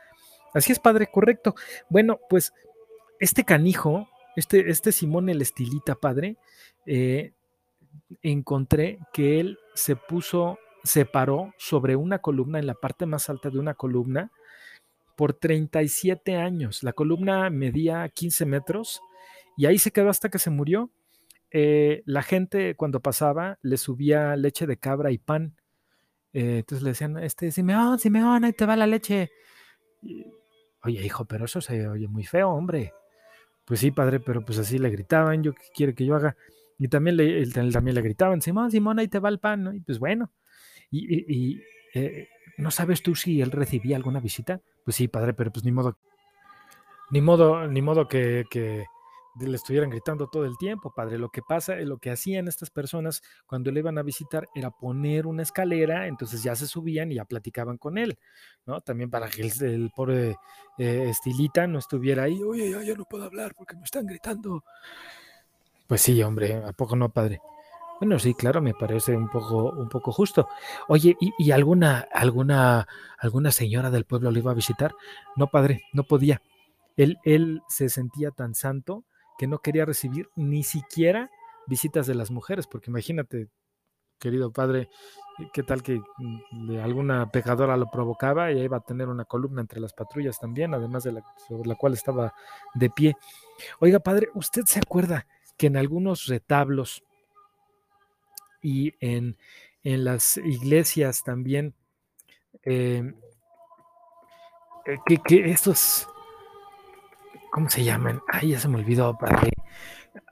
[0.53, 1.55] Así es, padre, correcto.
[1.89, 2.53] Bueno, pues
[3.19, 6.37] este canijo, este, este Simón el Estilita, padre,
[6.85, 7.33] eh,
[8.23, 13.49] encontré que él se puso, se paró sobre una columna, en la parte más alta
[13.49, 14.31] de una columna,
[15.17, 16.83] por 37 años.
[16.83, 19.01] La columna medía 15 metros
[19.57, 20.91] y ahí se quedó hasta que se murió.
[21.59, 25.57] Eh, la gente cuando pasaba le subía leche de cabra y pan.
[26.35, 29.31] Eh, entonces le decían, este, Simeón, Simeón, ahí te va la leche.
[30.83, 32.93] oye, hijo, pero eso se oye muy feo, hombre.
[33.65, 36.37] Pues sí, padre, pero pues así le gritaban, yo qué quiere que yo haga.
[36.79, 39.73] Y también le, él, también le gritaban, Simón, Simón, ahí te va el pan, ¿no?
[39.73, 40.31] Y pues bueno.
[40.91, 41.63] Y,
[41.95, 44.61] eh, ¿no sabes tú si él recibía alguna visita?
[44.85, 45.97] Pues sí, padre, pero pues ni modo,
[47.11, 48.85] ni modo, ni modo que, que
[49.39, 51.19] le estuvieran gritando todo el tiempo, padre.
[51.19, 55.27] Lo que pasa, lo que hacían estas personas cuando le iban a visitar era poner
[55.27, 58.19] una escalera, entonces ya se subían y ya platicaban con él,
[58.65, 58.81] ¿no?
[58.81, 60.37] También para que el, pobre
[60.79, 64.65] eh, Estilita no estuviera ahí, oye, ya no puedo hablar porque me están gritando.
[65.87, 67.41] Pues sí, hombre, ¿a poco no, padre?
[68.01, 70.49] Bueno, sí, claro, me parece un poco, un poco justo.
[70.89, 72.87] Oye, ¿y, alguna, alguna,
[73.19, 74.95] alguna señora del pueblo lo iba a visitar?
[75.35, 76.43] No, padre, no podía.
[76.97, 79.05] Él, él se sentía tan santo
[79.39, 81.31] que no quería recibir ni siquiera
[81.67, 83.49] visitas de las mujeres, porque imagínate,
[84.19, 84.89] querido padre,
[85.53, 89.81] qué tal que mm, alguna pecadora lo provocaba y iba a tener una columna entre
[89.81, 92.35] las patrullas también, además de la sobre la cual estaba
[92.75, 93.17] de pie.
[93.81, 97.03] Oiga, padre, ¿usted se acuerda que en algunos retablos
[98.63, 99.37] y en,
[99.83, 101.75] en las iglesias también,
[102.63, 103.15] em,
[104.87, 106.09] eh, que, que estos
[107.57, 108.21] ¿Cómo se llaman?
[108.29, 109.51] Ay, ya se me olvidó, padre.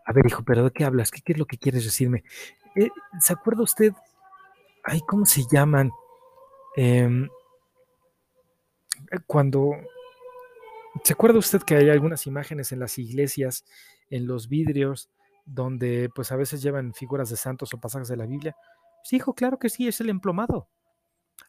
[0.05, 1.11] A ver, hijo, pero ¿de qué hablas?
[1.11, 2.23] ¿Qué, es lo que quieres decirme?
[2.77, 3.95] Eh, ¿Se acuerda usted?
[4.83, 5.91] Ay, ¿cómo se llaman?
[6.77, 7.27] Em,
[9.27, 9.71] cuando...
[11.03, 13.65] ¿Se acuerda usted que hay algunas imágenes en las iglesias,
[14.11, 15.09] en los vidrios,
[15.47, 18.55] donde pues a veces llevan figuras de santos o pasajes de la Biblia?
[19.03, 20.69] Sí, hijo, claro que sí, es el emplomado.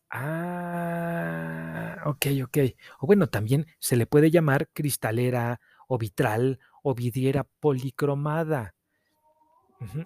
[0.09, 1.74] Ah,
[2.05, 2.57] ok, ok.
[2.99, 8.75] O bueno, también se le puede llamar cristalera o vitral o vidriera policromada.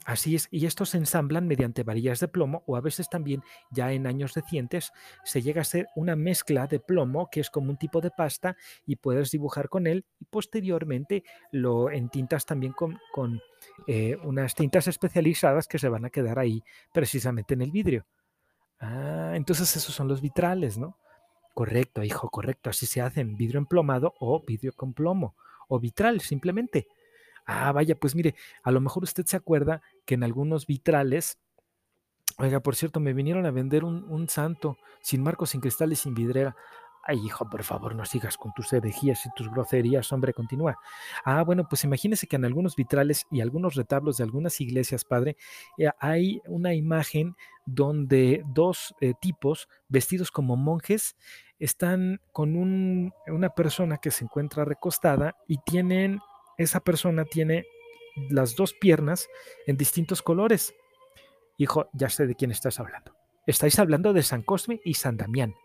[0.05, 3.91] así es, y estos se ensamblan mediante varillas de plomo o a veces también ya
[3.91, 4.91] en años recientes
[5.23, 8.57] se llega a ser una mezcla de plomo que es como un tipo de pasta
[8.85, 13.41] y puedes dibujar con él y posteriormente lo entintas también con,
[13.87, 18.05] eh, unas tintas especializadas que se van a quedar ahí precisamente en el vidrio.
[18.79, 20.97] Ah, entonces esos son los vitrales, ¿no?
[21.53, 22.69] Correcto, hijo, correcto.
[22.69, 25.35] Así se hacen, vidrio emplomado o vidrio con plomo,
[25.67, 26.87] o vitral, simplemente.
[27.45, 31.39] Ah, vaya, pues mire, a lo mejor usted se acuerda que en algunos vitrales,
[32.37, 36.13] oiga, por cierto, me vinieron a vender un, un santo, sin marcos, sin cristales, sin
[36.13, 36.55] vidrera.
[37.09, 40.77] Ay, hijo, por favor, no sigas con tus herejías y tus groserías, hombre, continúa.
[41.25, 45.35] Ah, bueno, pues imagínese que en algunos vitrales y algunos retablos de algunas iglesias, padre,
[45.79, 51.15] eh, hay una imagen donde dos eh, tipos vestidos como monjes
[51.57, 56.19] están con una persona que se encuentra recostada y tienen,
[56.59, 57.65] esa persona tiene
[58.29, 59.27] las dos piernas
[59.65, 60.75] en distintos colores.
[61.57, 63.15] Hijo, ya sé de quién estás hablando.
[63.47, 65.55] Estáis hablando de San Cosme y San Damián.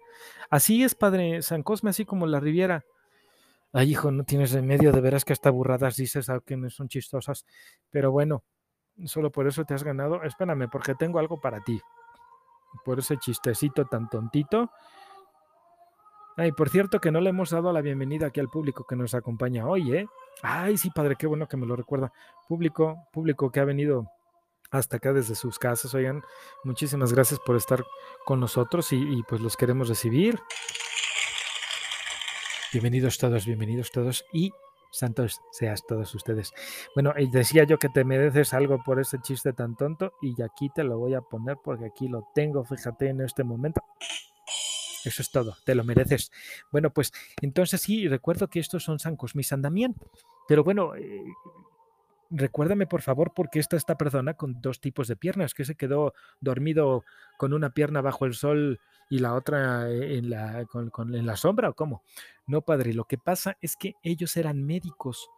[0.51, 2.85] Así es, padre San Cosme, así como la Riviera.
[3.73, 7.45] Ay, hijo, no tienes remedio, de veras que hasta burradas dices, aunque no son chistosas.
[7.91, 8.45] Pero bueno,
[9.05, 10.23] solo por eso te has ganado.
[10.23, 11.81] Espérame, porque tengo algo para ti.
[12.85, 14.71] Por ese chistecito tan tontito.
[16.37, 19.15] Ay, por cierto que no le hemos dado la bienvenida aquí al público que nos
[19.15, 20.07] acompaña hoy, ¿eh?
[20.43, 22.13] Ay, sí, padre, qué bueno que me lo recuerda.
[22.49, 24.09] Público, público que ha venido
[24.79, 25.95] hasta acá desde sus casas.
[25.95, 26.23] Oigan,
[26.65, 27.85] muchísimas gracias por estar
[28.25, 30.41] con nosotros y, pues los queremos recibir.
[32.73, 34.53] Bienvenidos todos, bienvenidos todos y
[34.91, 36.53] santos seas todos ustedes.
[36.95, 40.83] Bueno, decía yo que te mereces algo por ese chiste tan tonto y aquí te
[40.83, 43.81] lo voy a poner porque aquí lo tengo, fíjate en este momento.
[45.05, 46.33] Eso es todo, te lo mereces.
[46.73, 49.95] Bueno, pues entonces sí, recuerdo que estos son San Cosme y San Damián.
[50.49, 51.23] Pero bueno, eh,
[52.35, 55.77] recuérdame por favor por qué está esta persona con dos tipos de piernas, que se
[55.77, 57.05] quedó dormido
[57.39, 61.71] con una pierna bajo el sol y la otra eh, en la, en la sombra
[61.71, 62.03] o cómo.
[62.47, 65.29] No, padre, lo que pasa es que ellos eran médicos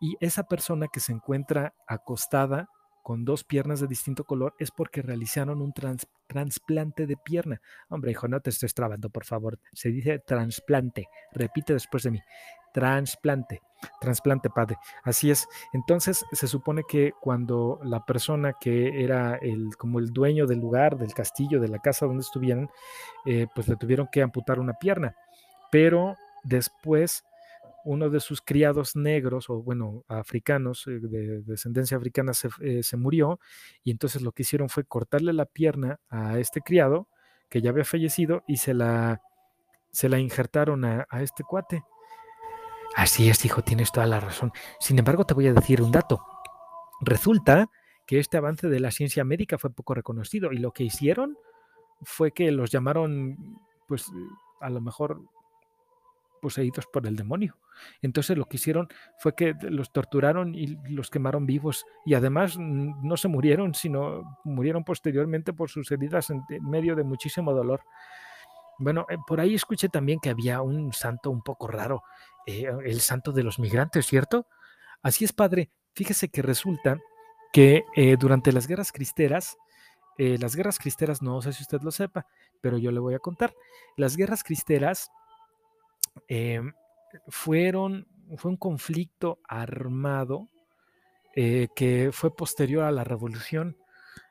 [0.00, 2.68] y esa persona que se encuentra acostada
[3.02, 5.72] con dos piernas de distinto color es porque realizaron un
[6.26, 7.60] trasplante de pierna.
[7.88, 9.58] Hombre, hijo, no te estés trabando, por favor.
[9.72, 11.08] Se dice trasplante.
[11.32, 12.20] Repite después de mí.
[12.78, 13.60] Trasplante.
[14.00, 14.76] Trasplante, padre.
[15.02, 15.48] Así es.
[15.72, 20.96] Entonces, se supone que cuando la persona que era el, como el dueño del lugar,
[20.96, 22.70] del castillo, de la casa donde estuvieran,
[23.26, 25.16] eh, pues le tuvieron que amputar una pierna.
[25.72, 27.24] Pero después
[27.84, 33.40] uno de sus criados negros, o bueno, africanos, eh, de, descendencia africana, eh, se, murió
[33.82, 37.08] y entonces lo que hicieron fue cortarle la pierna a este criado,
[37.48, 39.20] que ya había fallecido, y se la,
[39.90, 41.82] se la injertaron a, a este cuate.
[42.98, 44.50] Así es, hijo, tienes toda la razón.
[44.80, 46.20] Sin embargo, te voy a decir un dato.
[47.00, 47.70] Resulta
[48.08, 51.38] que este avance de la ciencia médica fue poco reconocido y lo que hicieron
[52.02, 54.10] fue que los llamaron, pues
[54.60, 55.22] a lo mejor
[56.42, 57.56] poseídos por el demonio.
[58.02, 58.88] Entonces lo que hicieron
[59.20, 61.86] fue que los torturaron y los quemaron vivos.
[62.04, 67.52] Y además no se murieron, sino murieron posteriormente por sus heridas en medio de muchísimo
[67.52, 67.80] dolor.
[68.78, 72.04] Bueno, eh, por ahí escuché también que había un santo un poco raro,
[72.48, 74.46] eh, el santo de los migrantes, ¿cierto?
[75.02, 75.70] Así es, padre.
[75.94, 76.98] Fíjese que resulta
[77.52, 79.56] que eh, durante las guerras cristeras,
[80.20, 82.26] las guerras cristeras, no sé si usted lo sepa,
[82.60, 83.54] pero yo le voy a contar.
[83.96, 85.12] Las guerras cristeras
[86.26, 86.72] Em,
[87.28, 90.48] fueron, fue un conflicto armado
[91.34, 93.76] eh, que fue posterior a la revolución.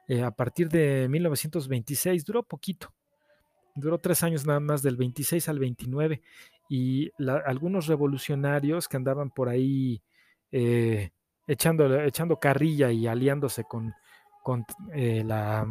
[0.07, 2.93] Eh, a partir de 1926, duró poquito,
[3.76, 6.22] duró tres años nada más, del 26 al 29,
[6.70, 7.11] y
[7.45, 10.01] algunos revolucionarios que andaban por ahí
[10.51, 11.11] eh,
[11.47, 13.93] echando, echando carrilla y aliándose con,
[14.43, 15.68] con la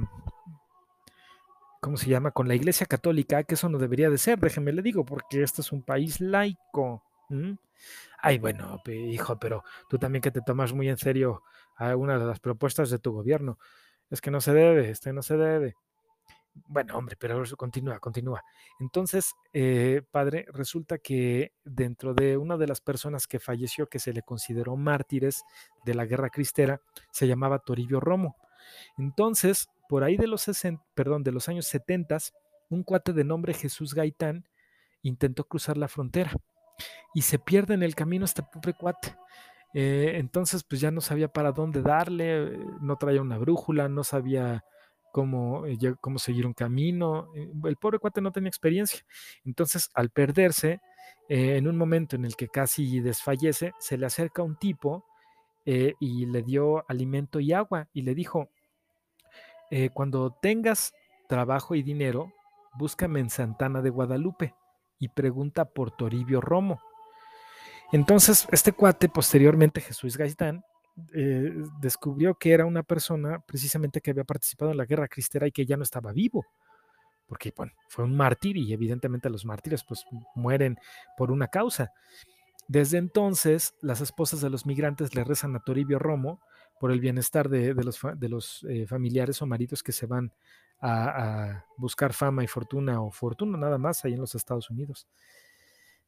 [1.87, 2.33] ¿cómo se llama?
[2.33, 5.61] Con la Iglesia Católica, que eso no debería de ser, déjeme le digo, porque este
[5.61, 7.05] es un país laico.
[8.19, 11.43] Ay, bueno, hijo, pero tú también que te tomas muy en serio
[11.77, 13.59] algunas de las propuestas de tu gobierno.
[14.11, 15.77] Es que no se debe, este no se debe.
[16.69, 18.43] Bueno, hombre, pero continúa, continúa.
[18.81, 24.13] Entonces, eh, padre, resulta que dentro de una de las personas que falleció, que se
[24.13, 25.45] le consideró mártires
[25.85, 26.81] de la guerra cristera,
[27.11, 28.37] se llamaba Toribio Romo.
[28.97, 30.47] Entonces, por ahí de los,
[30.95, 32.19] perdón, de los años 70,
[32.71, 34.49] un cuate de nombre Jesús Gaitán
[35.03, 36.33] intentó cruzar la frontera
[37.15, 39.15] y se pierde en el camino este pobre cuate.
[39.75, 44.65] Eh, entonces, pues ya no sabía para dónde darle, no traía una brújula, no sabía
[45.17, 47.31] cómo, eh, cómo seguir un camino.
[47.35, 49.01] Eh, el pobre cuate no tenía experiencia.
[49.47, 50.83] Entonces, al perderse,
[51.29, 55.07] en un momento en el que casi desfallece, se le acerca un tipo
[55.65, 58.51] y le dio alimento y agua y le dijo,
[59.71, 60.93] eh, cuando tengas
[61.29, 62.33] trabajo y dinero,
[62.75, 64.55] búscame en Santana de Guadalupe
[64.99, 66.81] y pregunta por Toribio Romo.
[67.93, 70.65] Entonces, este cuate, posteriormente Jesús Gaitán,
[71.15, 75.53] eh, descubrió que era una persona precisamente que había participado en la guerra cristera y
[75.53, 76.47] que ya no estaba vivo,
[77.27, 80.79] porque bueno, fue un mártir y evidentemente los mártires pues mueren
[81.17, 81.93] por una causa.
[82.69, 86.41] Desde entonces, las esposas de los migrantes le rezan a Toribio Romo
[86.81, 90.33] por el bienestar de, los, de los eh, familiares o maridos que se van
[90.81, 95.07] a, buscar fama y fortuna o fortuna nada más ahí en los Estados Unidos.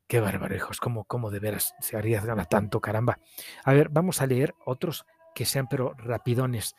[0.09, 3.19] Qué bárbaro, hijos, cómo, cómo de veras se arriesgan a tanto, caramba.
[3.63, 5.05] A ver, vamos a leer otros
[5.35, 6.75] que sean pero rapidones.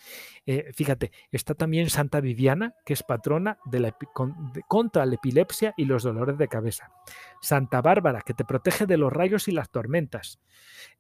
[0.48, 3.96] Eh, fíjate, está también Santa Viviana, que es patrona de la,
[4.68, 6.92] contra la epilepsia y los dolores de cabeza.
[7.40, 10.40] Santa Bárbara, que te protege de los rayos y las tormentas.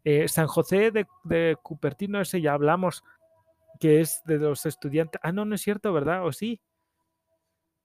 [0.03, 3.03] Eh, San José de, Cupertino, ese ya hablamos,
[3.79, 5.19] que es de los estudiantes.
[5.23, 6.25] Ah, no, no es cierto, ¿verdad?
[6.25, 6.61] ¿O sí?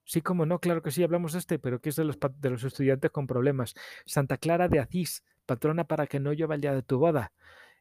[0.04, 2.50] Sí, como no, claro que sí, hablamos de este, pero que es de los, de
[2.50, 3.74] los estudiantes con problemas.
[4.04, 7.32] Santa Clara de Asís, patrona para que no llueva el día de tu boda.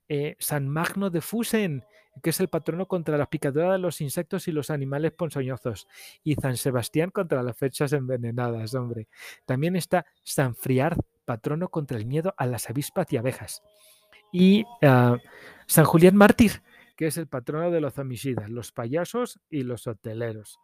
[0.07, 1.83] Eh, San Magno de Fusen,
[2.21, 5.87] que es el patrono contra la picadura de los insectos y los animales ponzoñosos,
[6.23, 9.07] y San Sebastián contra las fechas envenenadas, hombre.
[9.45, 13.63] También está San Friard, patrono contra el miedo a las avispas y abejas.
[14.31, 15.17] Y ah,
[15.67, 16.63] San Julián Mártir,
[16.95, 20.59] que es el patrono de los homicidas, los payasos y los hoteleros.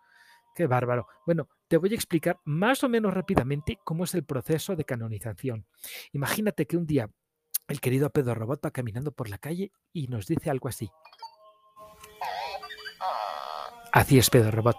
[0.60, 1.08] Qué bárbaro.
[1.26, 5.66] Bueno, te voy a explicar más o menos rápidamente cómo es el proceso de canonización.
[6.12, 7.10] Imagínate que un día
[7.70, 10.90] el querido Pedro Robot va caminando por la calle y nos dice algo así.
[13.92, 14.78] Así es, Pedro Robot.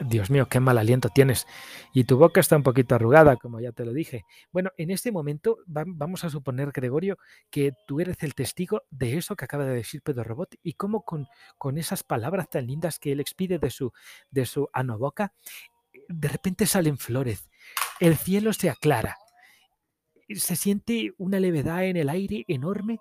[0.00, 1.46] Dios mío, qué mal aliento tienes.
[1.92, 4.24] Y tu boca está un poquito arrugada, como ya te lo dije.
[4.52, 7.18] Bueno, en este momento vamos a suponer, Gregorio,
[7.50, 11.02] que tú eres el testigo de eso que acaba de decir Pedro Robot y cómo
[11.02, 11.26] con,
[11.58, 13.92] con esas palabras tan lindas que él expide de su,
[14.30, 15.32] de su anoboca,
[16.08, 17.48] de repente salen flores.
[18.00, 19.16] El cielo se aclara
[20.36, 22.98] se siente una levedad en el aire enorme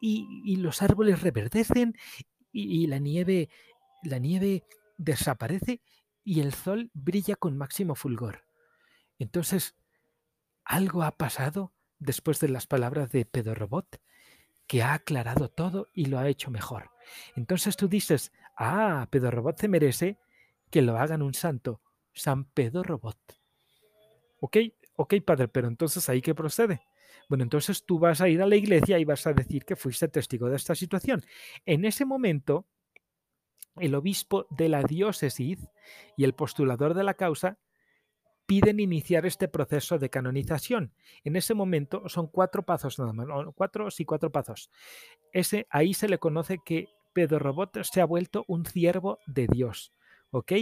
[0.00, 1.94] y, los árboles reverdecen
[2.52, 3.48] y, la nieve,
[4.02, 4.64] la nieve
[5.00, 5.80] desaparece
[6.22, 8.44] y el sol brilla con máximo fulgor.
[9.18, 9.74] Entonces,
[10.64, 14.00] algo ha pasado después de las palabras de Pedro Robot
[14.66, 16.90] que ha aclarado todo y lo ha hecho mejor.
[17.34, 20.18] Entonces tú dices, ah, Pedro Robot se merece
[20.70, 21.80] que lo hagan un santo,
[22.12, 23.18] San Pedro Robot.
[24.40, 24.58] ¿Ok?
[24.96, 26.82] Ok, padre, pero entonces ahí qué procede.
[27.28, 30.08] Bueno, entonces tú vas a ir a la iglesia y vas a decir que fuiste
[30.08, 31.24] testigo de esta situación.
[31.64, 32.66] En ese momento,
[33.76, 35.68] el obispo de la diócesis
[36.16, 37.58] y el postulador de la causa
[38.46, 40.92] piden iniciar este proceso de canonización.
[41.22, 44.70] En ese momento son cuatro pasos nada más, cuatro sí cuatro pasos.
[45.32, 49.92] Ese ahí se le conoce que Pedro Robot se ha vuelto un siervo de Dios,
[50.30, 50.52] ¿ok?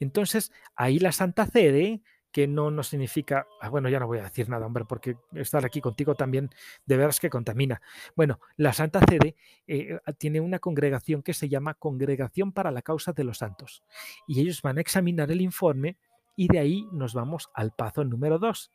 [0.00, 2.02] Entonces, ahí la Santa Sede,
[2.32, 5.64] que no, no significa, ah, bueno, ya no voy a decir nada, hombre, porque estar
[5.64, 6.50] aquí contigo también
[6.86, 7.82] de veras que contamina.
[8.16, 13.12] Bueno, la Santa Sede eh, tiene una congregación que se llama Congregación para la Causa
[13.12, 13.82] de los Santos.
[14.26, 15.98] Y ellos van a examinar el informe
[16.36, 18.70] y de ahí nos vamos al paso número dos.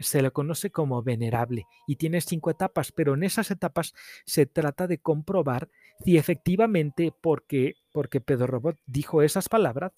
[0.00, 3.94] Se le conoce como venerable y tiene cinco etapas, pero en esas etapas
[4.24, 5.68] se trata de comprobar
[6.04, 9.92] si efectivamente, porque, porque Pedro Robot dijo esas palabras,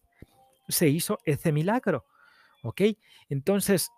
[0.68, 2.04] se hizo ese milagro.
[3.28, 3.90] Entonces,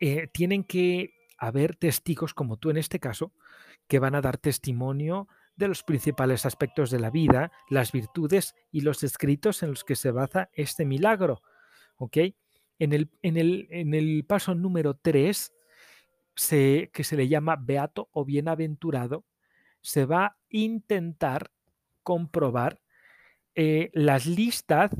[0.00, 3.32] eh, tienen que haber testigos, como tú en este caso,
[3.88, 8.80] que van a dar testimonio de los principales aspectos de la vida, las virtudes y
[8.80, 11.42] los escritos en los que se basa este milagro.
[12.78, 15.52] En el, en el, en el paso número 3,
[16.34, 19.24] se, que se le llama beato o bienaventurado,
[19.82, 21.50] se va a intentar
[22.02, 22.80] comprobar
[23.54, 24.90] eh, las listas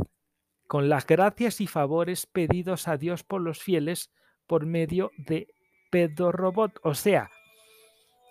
[0.73, 4.11] con las gracias y favores pedidos a Dios por los fieles
[4.47, 5.49] por medio de
[5.91, 6.81] Pedro Robot.
[6.83, 7.29] O sea,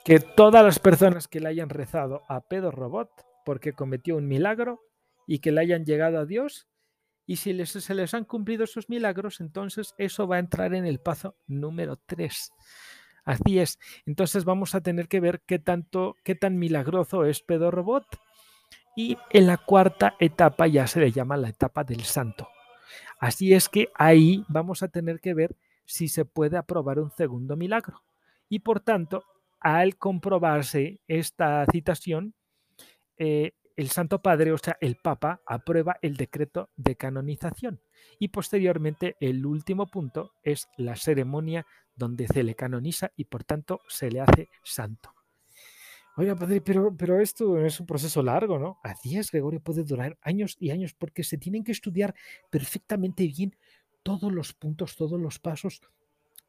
[0.03, 3.11] que todas las personas que le hayan rezado a Pedro Robot
[3.45, 4.79] porque cometió un milagro
[5.27, 6.67] y que le hayan llegado a Dios,
[7.27, 10.99] y si se les han cumplido esos milagros, entonces eso va a entrar en el
[10.99, 12.53] paso número 3.
[13.23, 13.77] Así es.
[14.07, 18.07] Entonces vamos a tener que ver qué tanto, qué tan milagroso es Pedro Robot.
[18.95, 22.47] Y en la cuarta etapa ya se le llama la etapa del santo.
[23.19, 27.55] Así es que ahí vamos a tener que ver si se puede aprobar un segundo
[27.55, 28.01] milagro.
[28.49, 29.23] Y por tanto,
[29.59, 32.33] al comprobarse esta citación,
[33.17, 37.81] eh, el Santo Padre, o sea, el Papa, aprueba el decreto de canonización.
[38.19, 41.65] Y posteriormente, el último punto es la ceremonia
[41.95, 45.13] donde se le canoniza y por tanto se le hace santo.
[46.17, 48.79] Oiga, padre, pero, pero esto es un proceso largo, ¿no?
[48.83, 52.13] Así es, Gregorio, puede durar años y años porque se tienen que estudiar
[52.49, 53.55] perfectamente bien
[54.03, 55.81] todos los puntos, todos los pasos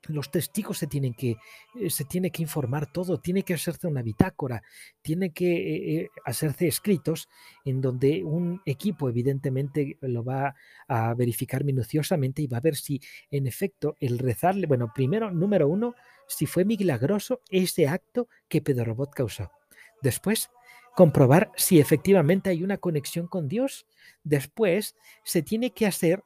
[0.08, 1.36] los testigos se tienen que,
[1.80, 4.62] eh, se tiene que informar todo, tiene que hacerse una bitácora,
[5.00, 7.28] tiene que eh, eh, hacerse escritos
[7.64, 10.54] en donde un equipo evidentemente lo va
[10.88, 13.00] a verificar minuciosamente y va a ver si
[13.30, 15.94] en efecto el rezarle, bueno, primero, número uno,
[16.32, 19.50] si fue milagroso ese acto que Pedro Robot causó.
[20.00, 20.50] Después,
[20.94, 23.86] comprobar si efectivamente hay una conexión con Dios.
[24.24, 26.22] Después, se tiene que hacer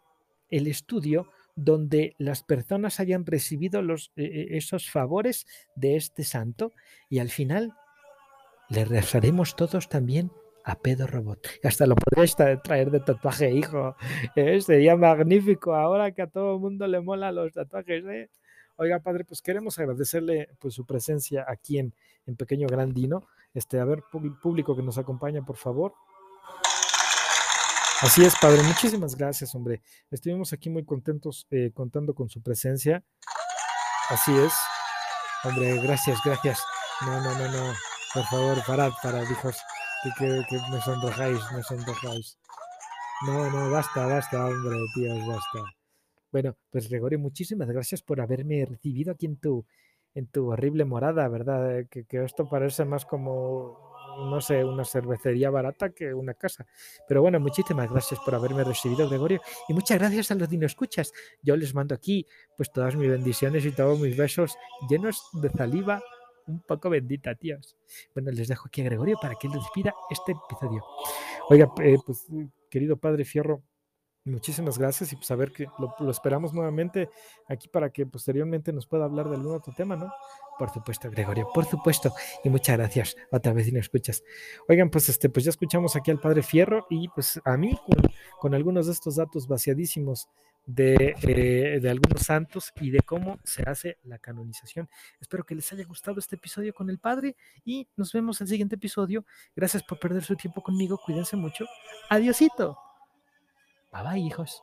[0.51, 6.73] el estudio donde las personas hayan recibido e, e, esos favores de este santo
[7.09, 7.75] y al final
[8.69, 10.31] le rezaremos todos también
[10.65, 11.47] a Pedro Robot.
[11.63, 13.97] Hasta lo podréis traer de tatuaje, hijo.
[14.35, 14.61] ¿eh?
[14.61, 18.05] Sería magnífico ahora que a todo el mundo le mola los tatuajes.
[18.05, 18.31] ¿eh?
[18.77, 21.95] Oiga, padre, pues queremos agradecerle pues, su presencia aquí en,
[22.27, 23.27] en Pequeño Grandino.
[23.55, 24.03] Este, a ver,
[24.43, 25.95] público que nos acompaña, por favor.
[28.03, 28.63] Así es, padre.
[28.63, 29.81] Muchísimas gracias, hombre.
[30.11, 33.03] Estuvimos aquí muy contentos eh, contando con su presencia.
[34.11, 34.53] Así es.
[35.45, 36.63] Hombre, gracias, gracias.
[37.01, 37.75] No, no, no, no.
[38.13, 39.57] Por favor, parad, parad, hijos.
[40.03, 42.39] Que, que, que me sonrojáis, me sonrojáis.
[43.27, 45.61] No, no, basta, basta, hombre, tíos, basta.
[46.33, 49.65] Bueno, pues Gregorio, muchísimas gracias por haberme recibido aquí en tu,
[50.15, 51.87] en tu horrible morada, ¿verdad?
[51.89, 53.95] Que, esto parece más como
[54.31, 56.67] no sé, una cervecería barata que una casa.
[57.07, 59.43] Pero bueno, muchísimas gracias por haberme recibido, Gregorio.
[59.69, 61.13] Y muchas gracias a los Dino Escuchas.
[61.43, 64.57] Yo les mando aquí pues todas mis bendiciones y todos mis besos
[64.89, 66.03] llenos de saliva
[66.47, 67.77] un poco bendita, tíos.
[68.15, 70.83] Bueno, les dejo aquí a Gregorio para que él despida este episodio.
[71.49, 72.27] Oiga, eh, pues
[72.71, 73.63] querido Padre Fierro,
[74.27, 77.09] Muchísimas gracias y pues a ver que lo, esperamos nuevamente
[77.47, 80.13] aquí para que posteriormente nos pueda hablar de algún otro tema, ¿no?
[80.59, 82.13] Por supuesto, Gregorio, por supuesto.
[82.43, 84.25] Y muchas gracias otra vez si no escuchas.
[84.69, 87.79] Oigan, pues este, pues ya escuchamos aquí al Padre Fierro y pues a mí
[88.41, 90.29] con, algunos de estos datos vaciadísimos
[90.67, 94.89] de, eh, de, algunos santos y de cómo se hace la canonización.
[95.21, 98.49] Espero que les haya gustado este episodio con el Padre y nos vemos en el
[98.49, 99.25] siguiente episodio.
[99.55, 100.99] Gracias por perder su tiempo conmigo.
[100.99, 101.65] Cuídense mucho.
[102.11, 102.86] Adiosito.
[103.91, 104.63] Bye bye, hijos.